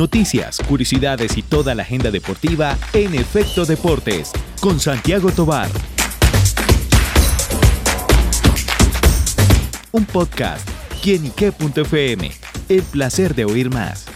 noticias, 0.00 0.62
curiosidades 0.66 1.36
y 1.36 1.42
toda 1.42 1.74
la 1.74 1.82
agenda 1.82 2.10
deportiva 2.10 2.78
en 2.94 3.14
Efecto 3.14 3.66
Deportes 3.66 4.32
con 4.58 4.80
Santiago 4.80 5.30
Tobar. 5.30 5.68
Un 9.92 10.06
podcast, 10.06 10.66
quienique.fm. 11.02 12.30
El 12.70 12.82
placer 12.84 13.34
de 13.34 13.44
oír 13.44 13.68
más. 13.68 14.09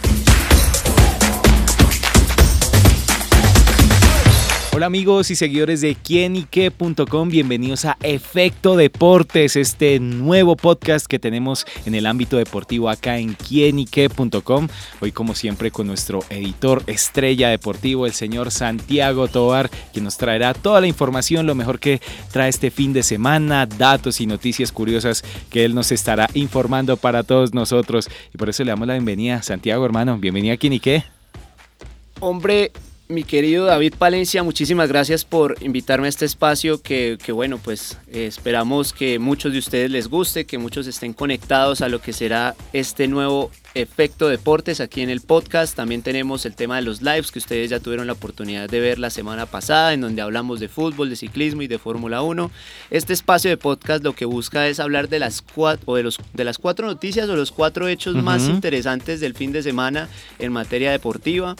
Hola 4.75 4.87
amigos 4.87 5.31
y 5.31 5.37
seguidores 5.37 5.79
de 5.79 5.95
quienique.com, 5.95 7.29
bienvenidos 7.29 7.85
a 7.85 7.95
Efecto 8.03 8.75
Deportes, 8.75 9.55
este 9.55 10.01
nuevo 10.01 10.57
podcast 10.57 11.05
que 11.07 11.17
tenemos 11.17 11.65
en 11.85 11.95
el 11.95 12.05
ámbito 12.05 12.35
deportivo 12.35 12.89
acá 12.89 13.17
en 13.17 13.35
quienique.com. 13.35 14.67
Hoy 14.99 15.13
como 15.13 15.33
siempre 15.33 15.71
con 15.71 15.87
nuestro 15.87 16.25
editor 16.29 16.83
estrella 16.87 17.47
deportivo, 17.47 18.05
el 18.05 18.11
señor 18.11 18.51
Santiago 18.51 19.29
Tobar, 19.29 19.69
que 19.93 20.01
nos 20.01 20.17
traerá 20.17 20.53
toda 20.53 20.81
la 20.81 20.87
información, 20.87 21.47
lo 21.47 21.55
mejor 21.55 21.79
que 21.79 22.01
trae 22.33 22.49
este 22.49 22.69
fin 22.69 22.91
de 22.91 23.03
semana, 23.03 23.65
datos 23.65 24.19
y 24.19 24.27
noticias 24.27 24.73
curiosas 24.73 25.23
que 25.49 25.63
él 25.63 25.73
nos 25.73 25.93
estará 25.93 26.29
informando 26.33 26.97
para 26.97 27.23
todos 27.23 27.53
nosotros. 27.53 28.09
Y 28.33 28.37
por 28.37 28.49
eso 28.49 28.65
le 28.65 28.71
damos 28.71 28.89
la 28.89 28.95
bienvenida, 28.95 29.41
Santiago 29.41 29.85
hermano, 29.85 30.17
bienvenido 30.17 30.53
a 30.53 30.57
Quienique. 30.57 31.05
Hombre, 32.19 32.73
mi 33.07 33.23
querido 33.23 33.65
David 33.65 33.93
Palencia, 33.99 34.41
muchísimas 34.41 34.89
gracias 34.89 35.25
por 35.25 35.57
invitarme 35.61 36.07
a 36.07 36.09
este 36.09 36.25
espacio 36.25 36.81
que, 36.81 37.17
bueno, 37.33 37.59
pues 37.59 37.99
eh, 38.11 38.25
esperamos 38.25 38.93
que 38.93 39.19
muchos 39.19 39.53
de 39.53 39.59
ustedes 39.59 39.91
les 39.91 40.07
guste, 40.07 40.45
que 40.45 40.57
muchos 40.57 40.87
estén 40.87 41.13
conectados 41.13 41.81
a 41.81 41.89
lo 41.89 42.01
que 42.01 42.13
será 42.13 42.55
este 42.73 43.07
nuevo 43.07 43.51
efecto 43.75 44.27
deportes 44.27 44.79
aquí 44.79 45.01
en 45.01 45.11
el 45.11 45.21
podcast. 45.21 45.75
También 45.75 46.01
tenemos 46.01 46.45
el 46.47 46.55
tema 46.55 46.77
de 46.77 46.81
los 46.81 47.03
lives 47.03 47.31
que 47.31 47.39
ustedes 47.39 47.69
ya 47.69 47.79
tuvieron 47.79 48.07
la 48.07 48.13
oportunidad 48.13 48.69
de 48.69 48.79
ver 48.79 48.97
la 48.97 49.11
semana 49.11 49.45
pasada, 49.45 49.93
en 49.93 50.01
donde 50.01 50.23
hablamos 50.23 50.59
de 50.59 50.67
fútbol, 50.67 51.09
de 51.09 51.15
ciclismo 51.15 51.61
y 51.61 51.67
de 51.67 51.77
Fórmula 51.77 52.23
1. 52.23 52.49
Este 52.89 53.13
espacio 53.13 53.51
de 53.51 53.57
podcast 53.57 54.03
lo 54.03 54.13
que 54.13 54.25
busca 54.25 54.67
es 54.67 54.79
hablar 54.79 55.09
de 55.09 55.19
las 55.19 55.43
cuatro, 55.43 55.95
de 55.95 56.03
los, 56.03 56.19
de 56.33 56.43
las 56.43 56.57
cuatro 56.57 56.87
noticias 56.87 57.29
o 57.29 57.35
los 57.35 57.51
cuatro 57.51 57.87
hechos 57.87 58.15
más 58.15 58.47
interesantes 58.47 59.19
del 59.19 59.35
fin 59.35 59.51
de 59.51 59.61
semana 59.61 60.09
en 60.39 60.51
materia 60.51 60.91
deportiva 60.91 61.55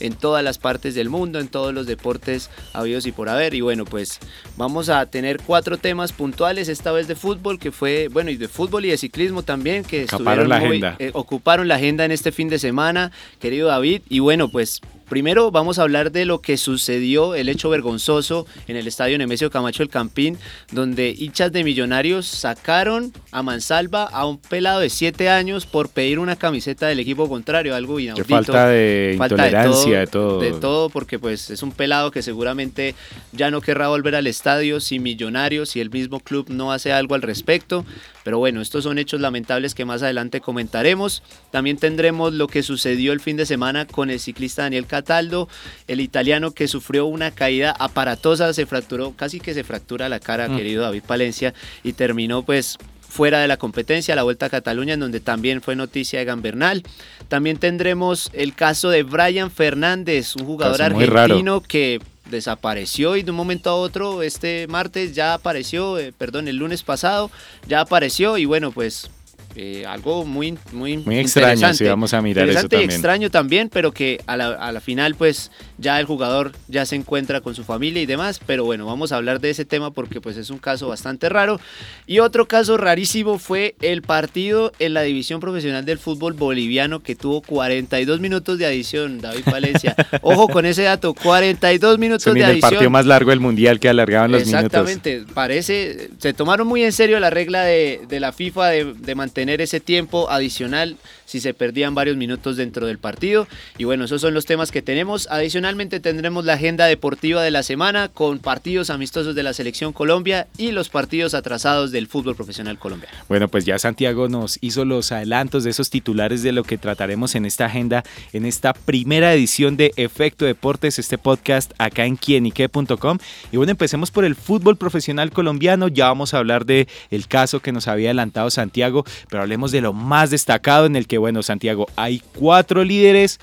en 0.00 0.14
todas 0.14 0.42
las 0.42 0.58
partes 0.58 0.94
del 0.94 1.08
mundo, 1.08 1.38
en 1.38 1.48
todos 1.48 1.72
los 1.72 1.86
deportes 1.86 2.50
habidos 2.72 3.06
y 3.06 3.12
por 3.12 3.28
haber. 3.28 3.54
Y 3.54 3.60
bueno, 3.60 3.84
pues 3.84 4.18
vamos 4.56 4.88
a 4.88 5.06
tener 5.06 5.40
cuatro 5.44 5.78
temas 5.78 6.12
puntuales, 6.12 6.68
esta 6.68 6.92
vez 6.92 7.08
de 7.08 7.14
fútbol, 7.14 7.58
que 7.58 7.70
fue, 7.72 8.08
bueno, 8.08 8.30
y 8.30 8.36
de 8.36 8.48
fútbol 8.48 8.84
y 8.84 8.90
de 8.90 8.96
ciclismo 8.96 9.42
también, 9.42 9.84
que 9.84 10.02
estuvieron 10.02 10.48
la 10.48 10.56
agenda. 10.56 10.96
Eh, 10.98 11.10
ocuparon 11.14 11.68
la 11.68 11.76
agenda 11.76 12.04
en 12.04 12.12
este 12.12 12.32
fin 12.32 12.48
de 12.48 12.58
semana, 12.58 13.12
querido 13.38 13.68
David. 13.68 14.02
Y 14.08 14.18
bueno, 14.18 14.50
pues 14.50 14.80
Primero 15.10 15.50
vamos 15.50 15.80
a 15.80 15.82
hablar 15.82 16.12
de 16.12 16.24
lo 16.24 16.40
que 16.40 16.56
sucedió, 16.56 17.34
el 17.34 17.48
hecho 17.48 17.68
vergonzoso 17.68 18.46
en 18.68 18.76
el 18.76 18.86
estadio 18.86 19.18
Nemesio 19.18 19.50
Camacho 19.50 19.82
el 19.82 19.88
Campín, 19.88 20.38
donde 20.70 21.12
hinchas 21.18 21.50
de 21.50 21.64
millonarios 21.64 22.28
sacaron 22.28 23.12
a 23.32 23.42
mansalva 23.42 24.04
a 24.04 24.24
un 24.24 24.38
pelado 24.38 24.78
de 24.78 24.88
7 24.88 25.28
años 25.28 25.66
por 25.66 25.88
pedir 25.88 26.20
una 26.20 26.36
camiseta 26.36 26.86
del 26.86 27.00
equipo 27.00 27.28
contrario, 27.28 27.74
algo 27.74 27.98
inaudito. 27.98 28.24
Qué 28.24 28.32
falta 28.32 28.68
de 28.68 29.18
intolerancia, 29.20 29.98
de 29.98 30.06
todo, 30.06 30.40
de 30.40 30.52
todo. 30.52 30.90
porque 30.90 31.18
pues 31.18 31.50
es 31.50 31.64
un 31.64 31.72
pelado 31.72 32.12
que 32.12 32.22
seguramente 32.22 32.94
ya 33.32 33.50
no 33.50 33.60
querrá 33.62 33.88
volver 33.88 34.14
al 34.14 34.28
estadio 34.28 34.78
si 34.78 35.00
millonarios, 35.00 35.70
si 35.70 35.80
el 35.80 35.90
mismo 35.90 36.20
club 36.20 36.46
no 36.50 36.70
hace 36.70 36.92
algo 36.92 37.16
al 37.16 37.22
respecto. 37.22 37.84
Pero 38.30 38.38
bueno, 38.38 38.60
estos 38.60 38.84
son 38.84 38.96
hechos 38.98 39.20
lamentables 39.20 39.74
que 39.74 39.84
más 39.84 40.04
adelante 40.04 40.40
comentaremos. 40.40 41.24
También 41.50 41.78
tendremos 41.78 42.32
lo 42.32 42.46
que 42.46 42.62
sucedió 42.62 43.12
el 43.12 43.18
fin 43.18 43.36
de 43.36 43.44
semana 43.44 43.86
con 43.88 44.08
el 44.08 44.20
ciclista 44.20 44.62
Daniel 44.62 44.86
Cataldo, 44.86 45.48
el 45.88 45.98
italiano 45.98 46.52
que 46.52 46.68
sufrió 46.68 47.06
una 47.06 47.32
caída 47.32 47.74
aparatosa, 47.76 48.52
se 48.52 48.66
fracturó, 48.66 49.14
casi 49.16 49.40
que 49.40 49.52
se 49.52 49.64
fractura 49.64 50.08
la 50.08 50.20
cara, 50.20 50.48
mm. 50.48 50.56
querido 50.56 50.82
David 50.84 51.02
Palencia, 51.04 51.54
y 51.82 51.94
terminó 51.94 52.44
pues 52.44 52.78
fuera 53.00 53.40
de 53.40 53.48
la 53.48 53.56
competencia, 53.56 54.14
la 54.14 54.22
Vuelta 54.22 54.46
a 54.46 54.50
Cataluña, 54.50 54.94
en 54.94 55.00
donde 55.00 55.18
también 55.18 55.60
fue 55.60 55.74
noticia 55.74 56.20
de 56.20 56.24
Gambernal. 56.24 56.84
También 57.26 57.56
tendremos 57.56 58.30
el 58.32 58.54
caso 58.54 58.90
de 58.90 59.02
Brian 59.02 59.50
Fernández, 59.50 60.36
un 60.36 60.46
jugador 60.46 60.82
argentino 60.82 61.62
que 61.62 61.98
desapareció 62.30 63.16
y 63.16 63.22
de 63.22 63.30
un 63.30 63.36
momento 63.36 63.70
a 63.70 63.74
otro 63.74 64.22
este 64.22 64.66
martes 64.68 65.14
ya 65.14 65.34
apareció, 65.34 65.98
eh, 65.98 66.12
perdón, 66.16 66.48
el 66.48 66.56
lunes 66.56 66.82
pasado 66.82 67.30
ya 67.66 67.80
apareció 67.80 68.38
y 68.38 68.44
bueno, 68.44 68.72
pues 68.72 69.10
eh, 69.56 69.84
algo 69.84 70.24
muy, 70.24 70.56
muy, 70.70 70.98
muy 70.98 71.18
extraño, 71.18 71.74
si 71.74 71.84
vamos 71.84 72.14
a 72.14 72.22
mirar 72.22 72.48
eso 72.48 72.68
también. 72.68 72.90
Y 72.90 72.94
extraño 72.94 73.30
también, 73.30 73.68
pero 73.68 73.90
que 73.90 74.20
a 74.26 74.36
la, 74.36 74.50
a 74.50 74.70
la, 74.70 74.80
final 74.80 75.16
pues 75.16 75.50
ya 75.76 75.98
el 75.98 76.06
jugador 76.06 76.52
ya 76.68 76.86
se 76.86 76.94
encuentra 76.94 77.40
con 77.40 77.56
su 77.56 77.64
familia 77.64 78.00
y 78.00 78.06
demás, 78.06 78.40
pero 78.46 78.64
bueno, 78.64 78.86
vamos 78.86 79.10
a 79.10 79.16
hablar 79.16 79.40
de 79.40 79.50
ese 79.50 79.64
tema 79.64 79.90
porque 79.90 80.20
pues 80.20 80.36
es 80.36 80.50
un 80.50 80.58
caso 80.58 80.86
bastante 80.86 81.28
raro. 81.28 81.60
Y 82.06 82.20
otro 82.20 82.46
caso 82.46 82.76
rarísimo 82.76 83.40
fue 83.40 83.74
el 83.80 84.02
partido 84.02 84.70
en 84.78 84.94
la 84.94 85.02
división 85.02 85.40
profesional 85.40 85.84
del 85.84 85.98
fútbol 85.98 86.34
boliviano 86.34 87.00
que 87.00 87.16
tuvo 87.16 87.42
42 87.42 88.20
minutos 88.20 88.56
de 88.56 88.66
adición, 88.66 89.20
David 89.20 89.44
Valencia. 89.50 89.96
Ojo 90.22 90.46
con 90.46 90.64
ese 90.64 90.82
dato, 90.82 91.12
42 91.12 91.98
minutos 91.98 92.32
de 92.34 92.44
adición. 92.44 92.54
El 92.54 92.60
partido 92.60 92.90
más 92.90 93.04
largo 93.04 93.30
del 93.30 93.40
mundial 93.40 93.80
que 93.80 93.88
alargaban 93.88 94.30
los 94.30 94.46
minutos. 94.46 94.64
Exactamente, 94.64 95.24
parece, 95.34 96.10
se 96.18 96.32
tomaron 96.34 96.68
muy 96.68 96.84
en 96.84 96.92
serio 96.92 97.18
la 97.18 97.30
regla 97.30 97.64
de, 97.64 98.02
de 98.08 98.20
la 98.20 98.32
FIFA 98.32 98.68
de, 98.68 98.94
de 98.94 99.14
mantener 99.16 99.39
tener 99.40 99.62
ese 99.62 99.80
tiempo 99.80 100.30
adicional 100.30 100.98
si 101.24 101.40
se 101.40 101.54
perdían 101.54 101.94
varios 101.94 102.18
minutos 102.18 102.58
dentro 102.58 102.86
del 102.86 102.98
partido. 102.98 103.48
Y 103.78 103.84
bueno, 103.84 104.04
esos 104.04 104.20
son 104.20 104.34
los 104.34 104.44
temas 104.44 104.70
que 104.70 104.82
tenemos. 104.82 105.28
Adicionalmente 105.30 105.98
tendremos 105.98 106.44
la 106.44 106.54
agenda 106.54 106.84
deportiva 106.84 107.42
de 107.42 107.50
la 107.50 107.62
semana 107.62 108.08
con 108.08 108.38
partidos 108.38 108.90
amistosos 108.90 109.34
de 109.34 109.42
la 109.42 109.54
selección 109.54 109.94
Colombia 109.94 110.46
y 110.58 110.72
los 110.72 110.90
partidos 110.90 111.32
atrasados 111.32 111.90
del 111.90 112.06
fútbol 112.06 112.36
profesional 112.36 112.78
colombiano. 112.78 113.16
Bueno, 113.30 113.48
pues 113.48 113.64
ya 113.64 113.78
Santiago 113.78 114.28
nos 114.28 114.58
hizo 114.60 114.84
los 114.84 115.10
adelantos 115.10 115.64
de 115.64 115.70
esos 115.70 115.88
titulares 115.88 116.42
de 116.42 116.52
lo 116.52 116.62
que 116.62 116.76
trataremos 116.76 117.34
en 117.36 117.46
esta 117.46 117.64
agenda, 117.64 118.04
en 118.34 118.44
esta 118.44 118.74
primera 118.74 119.32
edición 119.32 119.78
de 119.78 119.92
Efecto 119.96 120.44
Deportes, 120.44 120.98
este 120.98 121.16
podcast 121.16 121.72
acá 121.78 122.04
en 122.04 122.16
quienique.com. 122.16 123.16
Y 123.52 123.56
bueno, 123.56 123.70
empecemos 123.70 124.10
por 124.10 124.26
el 124.26 124.34
fútbol 124.34 124.76
profesional 124.76 125.30
colombiano. 125.30 125.88
Ya 125.88 126.08
vamos 126.08 126.34
a 126.34 126.38
hablar 126.38 126.66
de 126.66 126.86
caso 127.26 127.60
que 127.60 127.72
nos 127.72 127.88
había 127.88 128.08
adelantado 128.08 128.50
Santiago, 128.50 129.04
pero 129.30 129.42
hablemos 129.42 129.72
de 129.72 129.80
lo 129.80 129.92
más 129.92 130.30
destacado 130.30 130.86
en 130.86 130.96
el 130.96 131.06
que, 131.06 131.18
bueno, 131.18 131.42
Santiago, 131.42 131.86
hay 131.96 132.22
cuatro 132.34 132.84
líderes 132.84 133.40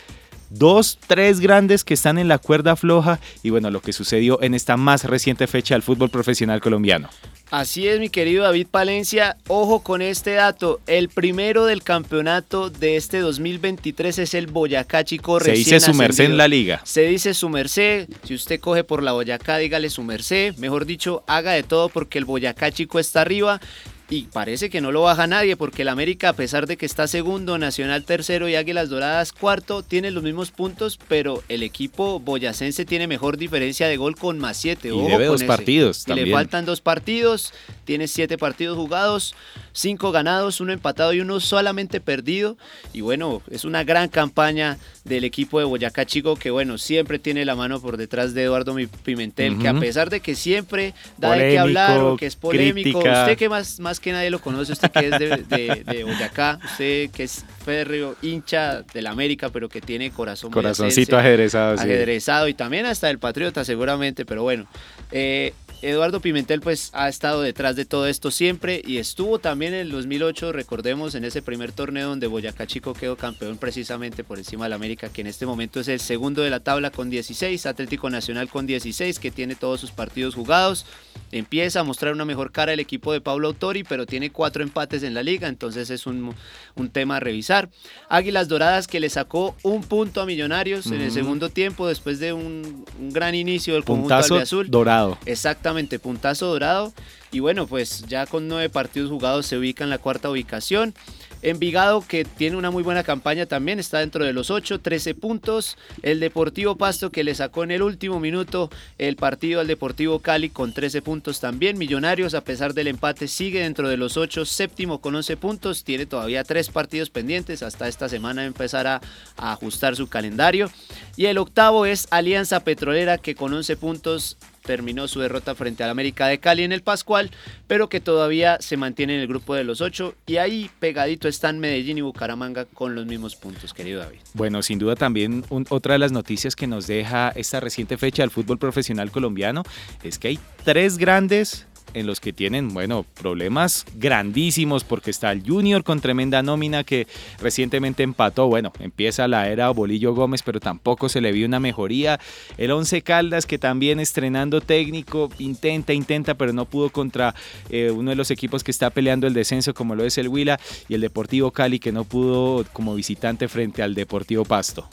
dos, 0.50 0.98
tres 1.08 1.40
grandes 1.40 1.84
que 1.84 1.94
están 1.94 2.18
en 2.18 2.28
la 2.28 2.38
cuerda 2.38 2.76
floja 2.76 3.20
y 3.44 3.50
bueno, 3.50 3.72
lo 3.72 3.82
que 3.82 3.94
sucedió 3.94 4.42
en 4.42 4.54
esta 4.54 4.78
más 4.78 5.04
reciente 5.04 5.48
fecha 5.48 5.76
del 5.76 5.82
fútbol 5.82 6.10
profesional 6.10 6.62
colombiano. 6.62 7.10
Así 7.50 7.88
es, 7.88 8.02
mi 8.02 8.10
querido 8.10 8.44
David 8.44 8.68
Palencia. 8.70 9.38
Ojo 9.48 9.80
con 9.80 10.02
este 10.02 10.32
dato. 10.34 10.82
El 10.86 11.08
primero 11.08 11.66
del 11.66 11.82
campeonato 11.82 12.70
de 12.70 12.98
este 12.98 13.20
2023 13.20 14.20
es 14.20 14.34
el 14.34 14.48
Boyacá 14.48 15.06
Chico. 15.06 15.40
Se 15.40 15.54
dice 15.54 15.80
su 15.80 15.94
merced 15.94 16.26
en 16.26 16.36
la 16.36 16.50
liga. 16.50 16.82
Se 16.84 17.04
dice 17.04 17.34
su 17.34 17.48
merced. 17.48 18.10
Si 18.26 18.34
usted 18.34 18.60
coge 18.60 18.84
por 18.84 19.02
la 19.02 19.14
Boyacá, 19.14 19.60
dígale 19.60 19.90
su 19.90 20.04
merced. 20.04 20.58
Mejor 20.58 20.86
dicho, 20.86 21.24
haga 21.26 21.54
de 21.54 21.64
todo 21.64 21.88
porque 21.88 22.18
el 22.18 22.26
Boyacá 22.26 22.70
Chico 22.72 23.00
está 23.00 23.22
arriba 23.22 23.62
y 24.10 24.24
parece 24.24 24.70
que 24.70 24.80
no 24.80 24.92
lo 24.92 25.02
baja 25.02 25.28
nadie 25.28 25.58
porque 25.58 25.82
el 25.82 25.90
América, 25.90 26.30
a 26.30 26.34
pesar 26.34 26.66
de 26.66 26.78
que 26.78 26.86
está 26.86 27.08
segundo, 27.08 27.58
Nacional 27.58 28.06
tercero 28.06 28.48
y 28.48 28.56
Águilas 28.56 28.90
Doradas 28.90 29.34
cuarto, 29.34 29.84
tiene 29.84 30.12
los 30.12 30.24
mismos 30.24 30.52
puntos, 30.52 30.98
pero 31.10 31.44
el 31.50 31.62
equipo 31.62 32.20
boyacense 32.20 32.86
tiene 32.86 33.08
mejor 33.08 33.38
diferencia 33.38 33.88
de 33.88 33.98
gol 33.98 34.16
con 34.16 34.40
más 34.40 34.56
siete. 34.58 34.94
Y 34.94 35.02
debe 35.02 35.26
dos 35.26 35.44
partidos. 35.44 36.06
Y 36.08 36.14
le 36.14 36.32
faltan 36.32 36.66
dos 36.66 36.80
partidos, 36.80 37.54
tiene 37.84 38.08
siete 38.08 38.38
partidos 38.38 38.78
jugados, 38.78 39.36
cinco 39.74 40.14
ganados, 40.14 40.62
uno 40.62 40.72
empatado 40.72 41.12
y 41.14 41.20
uno 41.20 41.42
solamente 41.42 42.00
perdido. 42.00 42.58
Y 42.94 43.02
bueno, 43.02 43.42
es 43.50 43.66
una 43.66 43.84
gran 43.84 44.08
campaña 44.08 44.78
del 45.08 45.24
equipo 45.24 45.60
de 45.60 45.66
Boyacá 45.66 46.06
Chico 46.06 46.36
que 46.36 46.52
bueno, 46.52 46.78
siempre 46.78 47.20
tiene 47.20 47.46
la 47.46 47.56
mano 47.56 47.80
por 47.80 47.98
detrás 47.98 48.34
de 48.34 48.44
Eduardo 48.44 48.76
Pimentel, 49.04 49.58
que 49.58 49.68
a 49.68 49.80
pesar 49.80 50.10
de 50.10 50.20
que 50.20 50.36
siempre 50.36 50.94
da 51.18 51.34
de 51.34 51.50
qué 51.50 51.60
hablar 51.60 52.00
o 52.00 52.18
que 52.18 52.26
es 52.26 52.36
polémico, 52.36 53.00
usted 53.00 53.38
que 53.38 53.50
más, 53.50 53.80
más 53.80 54.00
que 54.00 54.12
nadie 54.12 54.30
lo 54.30 54.40
conoce, 54.40 54.74
usted 54.74 54.92
que 54.92 55.08
es 55.08 55.20
de, 55.48 56.04
Boyacá, 56.04 56.60
usted 56.64 57.10
que 57.12 57.24
es 57.24 57.46
férreo, 57.64 58.16
hincha 58.22 58.84
del 58.94 59.08
América, 59.08 59.50
pero 59.50 59.70
que 59.70 59.82
tiene 59.82 60.12
corazón 60.12 60.52
Corazoncito 60.52 61.18
ajedrezado. 61.18 61.80
Ajedrezado 61.80 62.48
y 62.48 62.54
también 62.54 62.86
hasta 62.86 63.10
el 63.10 63.20
Patriota 63.20 63.64
seguramente, 63.66 64.26
pero 64.26 64.44
bueno. 64.44 64.68
Eh, 65.12 65.54
Eduardo 65.82 66.22
Pimentel 66.22 66.60
pues 66.60 66.90
ha 66.94 67.08
estado 67.08 67.42
detrás 67.42 67.76
de 67.76 67.86
todo 67.86 68.08
esto 68.08 68.32
siempre 68.32 68.82
y 68.84 68.98
estuvo 68.98 69.38
también 69.38 69.76
en 69.76 69.82
el 69.82 69.92
2008, 69.92 70.52
recordemos, 70.52 71.14
en 71.14 71.24
ese 71.24 71.44
primer 71.44 71.72
torneo 71.72 72.10
donde 72.10 72.26
Boyacá 72.26 72.66
Chico 72.66 72.94
quedó 72.96 73.16
campeón 73.16 73.58
precisamente 73.58 74.24
por 74.24 74.40
encima 74.40 74.66
del 74.66 74.74
América, 74.74 74.97
que 74.98 75.22
en 75.22 75.28
este 75.28 75.46
momento 75.46 75.80
es 75.80 75.88
el 75.88 76.00
segundo 76.00 76.42
de 76.42 76.50
la 76.50 76.60
tabla 76.60 76.92
con 76.92 77.10
16, 77.10 77.66
Atlético 77.66 78.10
Nacional 78.10 78.50
con 78.50 78.66
16, 78.66 79.20
que 79.20 79.32
tiene 79.32 79.56
todos 79.56 79.80
sus 79.80 79.92
partidos 79.92 80.36
jugados. 80.36 80.86
empieza 81.32 81.82
a 81.82 81.84
mostrar 81.84 82.14
una 82.14 82.26
mejor 82.26 82.52
cara 82.52 82.74
el 82.74 82.80
equipo 82.80 83.14
de 83.14 83.22
Pablo 83.22 83.50
Autori, 83.50 83.84
pero 83.84 84.06
tiene 84.06 84.32
cuatro 84.32 84.64
empates 84.64 85.04
en 85.04 85.14
la 85.14 85.24
liga, 85.24 85.48
entonces 85.48 85.90
es 85.90 86.08
un, 86.08 86.34
un 86.76 86.90
tema 86.90 87.18
a 87.18 87.20
revisar. 87.20 87.70
Águilas 88.10 88.48
Doradas 88.48 88.88
que 88.88 89.00
le 89.00 89.10
sacó 89.10 89.56
un 89.64 89.84
punto 89.84 90.22
a 90.22 90.26
Millonarios 90.26 90.88
en 90.88 91.02
el 91.02 91.12
segundo 91.12 91.50
tiempo 91.50 91.88
después 91.88 92.20
de 92.20 92.34
un, 92.34 92.86
gran 93.12 93.36
inicio 93.36 93.74
del 93.76 93.84
puntazo 93.84 94.30
conjunto 94.30 94.44
azul. 94.44 94.70
dorado. 94.70 95.18
Exactamente, 95.26 96.00
puntazo 96.00 96.48
dorado. 96.48 96.94
Y 97.32 97.40
bueno, 97.40 97.68
pues 97.68 98.06
ya 98.08 98.26
con 98.26 98.48
nueve 98.48 98.70
partidos 98.70 99.10
jugados 99.10 99.46
se 99.46 99.58
ubica 99.58 99.84
en 99.84 99.90
la 99.90 99.98
cuarta 99.98 100.30
ubicación. 100.30 100.94
Envigado, 101.42 102.04
que 102.08 102.26
tiene 102.26 102.58
una 102.58 102.72
muy 102.72 102.84
buena 102.84 103.04
campaña 103.04 103.46
también, 103.46 103.80
está 103.80 104.00
dentro 104.00 104.26
de 104.26 104.34
los 104.34 104.50
8, 104.50 104.80
13 104.80 105.16
puntos. 105.16 105.78
El 106.02 106.20
Deportivo 106.20 106.76
Pasto, 106.76 107.12
que 107.12 107.24
le 107.24 107.36
sacó 107.36 107.64
en 107.64 107.72
el 107.72 107.82
último 107.82 108.20
minuto 108.20 108.70
el 108.98 109.16
partido 109.16 109.60
al 109.60 109.68
Deportivo 109.68 110.20
Cali 110.20 110.50
con 110.50 110.74
13 110.74 111.02
puntos 111.02 111.40
también. 111.40 111.78
Millonarios, 111.78 112.34
a 112.34 112.42
pesar 112.42 112.74
del 112.74 112.88
empate, 112.88 113.28
sigue 113.28 113.62
dentro 113.62 113.90
de 113.90 113.98
los 113.98 114.18
8, 114.18 114.46
séptimo 114.46 115.00
con 115.00 115.16
11 115.16 115.38
puntos. 115.38 115.84
Tiene 115.84 116.06
todavía 116.06 116.44
tres 116.44 116.70
partidos 116.70 117.10
pendientes. 117.10 117.64
Hasta 117.64 117.88
esta 117.88 118.10
semana 118.10 118.46
empezará 118.46 119.02
a 119.38 119.52
ajustar 119.52 119.96
su 119.96 120.08
calendario. 120.08 120.72
Y 121.16 121.26
el 121.26 121.38
octavo 121.38 121.86
es 121.86 122.08
Alianza 122.12 122.62
Petrolera, 122.62 123.18
que 123.18 123.36
con 123.36 123.54
11 123.54 123.78
puntos 123.78 124.38
terminó 124.68 125.08
su 125.08 125.22
derrota 125.22 125.56
frente 125.56 125.84
al 125.84 125.90
América 125.90 126.28
de 126.28 126.40
Cali 126.40 126.64
en 126.64 126.74
el 126.74 126.84
Pascual, 126.84 127.32
pero 127.68 127.88
que 127.88 128.02
todavía 128.02 128.58
se 128.60 128.78
mantiene 128.78 129.16
en 129.16 129.22
el 129.22 129.28
grupo 129.28 129.56
de 129.56 129.64
los 129.64 129.82
ocho 129.82 130.14
y 130.28 130.38
ahí 130.38 130.70
pegadito 130.80 131.28
están 131.28 131.60
Medellín 131.60 131.98
y 131.98 132.02
Bucaramanga 132.02 132.66
con 132.66 132.94
los 132.94 133.06
mismos 133.06 133.36
puntos, 133.36 133.74
querido 133.74 134.02
David. 134.02 134.20
Bueno, 134.34 134.62
sin 134.62 134.78
duda 134.78 134.96
también 134.96 135.46
otra 135.70 135.94
de 135.94 136.00
las 136.00 136.12
noticias 136.12 136.56
que 136.56 136.68
nos 136.68 136.86
deja 136.86 137.30
esta 137.30 137.62
reciente 137.62 137.98
fecha 137.98 138.24
del 138.24 138.30
fútbol 138.30 138.60
profesional 138.60 139.10
colombiano 139.10 139.64
es 140.04 140.20
que 140.20 140.28
hay 140.28 140.40
tres 140.64 140.98
grandes 140.98 141.66
en 141.94 142.06
los 142.06 142.20
que 142.20 142.34
tienen, 142.34 142.74
bueno, 142.74 143.06
problemas 143.20 143.86
grandísimos 143.96 144.84
porque 144.84 145.12
está 145.12 145.32
el 145.32 145.44
Junior 145.44 145.84
con 145.84 146.00
tremenda 146.00 146.44
nómina 146.44 146.84
que 146.84 147.08
recientemente 147.40 148.04
empató, 148.04 148.48
bueno, 148.48 148.74
empieza 148.80 149.28
la 149.28 149.50
era 149.50 149.70
Bolillo 149.70 150.14
Gómez, 150.14 150.44
pero 150.44 150.60
tampoco 150.60 151.10
se 151.10 151.22
le 151.22 151.32
vio 151.32 151.48
una 151.48 151.60
mejoría. 151.60 152.20
El 152.58 152.72
Once 152.72 153.02
Caldas 153.02 153.46
que 153.46 153.58
también 153.58 154.00
estrenando 154.00 154.62
técnico, 154.62 155.32
intenta, 155.40 155.94
intenta, 155.94 156.36
pero 156.36 156.54
no 156.54 156.66
pudo 156.66 156.90
contra 156.90 157.36
eh, 157.70 157.92
uno 157.92 158.12
de 158.12 158.16
los 158.16 158.32
equipos 158.32 158.64
que 158.64 158.72
está 158.72 158.90
peleando 158.90 159.28
el 159.28 159.34
descenso 159.34 159.74
como 159.74 159.96
lo 159.96 160.04
es 160.06 160.18
el 160.18 160.28
Huila 160.28 160.60
y 160.88 160.96
el 160.96 161.02
Deportivo 161.02 161.52
Cali 161.52 161.80
que 161.80 161.92
no 161.92 162.04
pudo 162.04 162.66
como 162.74 162.96
visitante 162.96 163.48
frente 163.48 163.84
al 163.84 163.96
Deportivo 163.96 164.46
Pasto. 164.46 164.88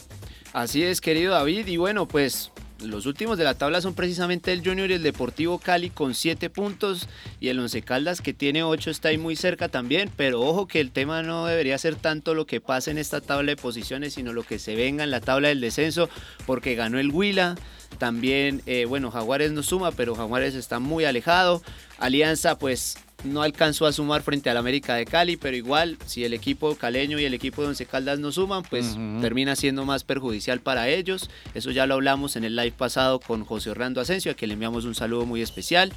Así 0.52 0.84
es, 0.84 1.00
querido 1.00 1.32
David, 1.32 1.66
y 1.66 1.76
bueno, 1.76 2.06
pues 2.06 2.52
los 2.80 3.06
últimos 3.06 3.38
de 3.38 3.44
la 3.44 3.54
tabla 3.54 3.80
son 3.80 3.94
precisamente 3.94 4.52
el 4.52 4.64
Junior 4.64 4.90
y 4.90 4.94
el 4.94 5.02
Deportivo 5.02 5.58
Cali 5.58 5.90
con 5.90 6.14
7 6.14 6.50
puntos 6.50 7.08
y 7.40 7.48
el 7.48 7.58
Once 7.58 7.80
Caldas 7.82 8.20
que 8.20 8.34
tiene 8.34 8.62
8 8.62 8.90
está 8.90 9.08
ahí 9.08 9.18
muy 9.18 9.36
cerca 9.36 9.68
también, 9.68 10.10
pero 10.16 10.40
ojo 10.40 10.66
que 10.66 10.80
el 10.80 10.90
tema 10.90 11.22
no 11.22 11.46
debería 11.46 11.78
ser 11.78 11.96
tanto 11.96 12.34
lo 12.34 12.46
que 12.46 12.60
pasa 12.60 12.90
en 12.90 12.98
esta 12.98 13.20
tabla 13.20 13.52
de 13.52 13.56
posiciones, 13.56 14.14
sino 14.14 14.32
lo 14.32 14.42
que 14.42 14.58
se 14.58 14.74
venga 14.74 15.04
en 15.04 15.10
la 15.10 15.20
tabla 15.20 15.48
del 15.48 15.60
descenso, 15.60 16.08
porque 16.46 16.74
ganó 16.74 16.98
el 16.98 17.10
Huila, 17.10 17.56
también, 17.98 18.62
eh, 18.66 18.86
bueno, 18.86 19.10
Jaguares 19.10 19.52
no 19.52 19.62
suma, 19.62 19.92
pero 19.92 20.14
Jaguares 20.14 20.54
está 20.54 20.78
muy 20.78 21.04
alejado, 21.04 21.62
Alianza 21.98 22.58
pues 22.58 22.96
no 23.24 23.42
alcanzó 23.42 23.86
a 23.86 23.92
sumar 23.92 24.22
frente 24.22 24.50
al 24.50 24.56
América 24.56 24.94
de 24.94 25.04
Cali, 25.04 25.36
pero 25.36 25.56
igual, 25.56 25.96
si 26.06 26.24
el 26.24 26.34
equipo 26.34 26.74
caleño 26.76 27.18
y 27.18 27.24
el 27.24 27.34
equipo 27.34 27.62
de 27.62 27.68
Once 27.68 27.86
Caldas 27.86 28.18
no 28.18 28.32
suman, 28.32 28.62
pues 28.62 28.96
termina 29.20 29.56
siendo 29.56 29.84
más 29.84 30.04
perjudicial 30.04 30.60
para 30.60 30.88
ellos. 30.88 31.30
Eso 31.54 31.70
ya 31.70 31.86
lo 31.86 31.94
hablamos 31.94 32.36
en 32.36 32.44
el 32.44 32.56
live 32.56 32.72
pasado 32.72 33.20
con 33.20 33.44
José 33.44 33.70
Orlando 33.70 34.00
Asensio, 34.00 34.32
a 34.32 34.34
quien 34.34 34.48
le 34.48 34.54
enviamos 34.54 34.84
un 34.84 34.94
saludo 34.94 35.26
muy 35.26 35.42
especial. 35.42 35.92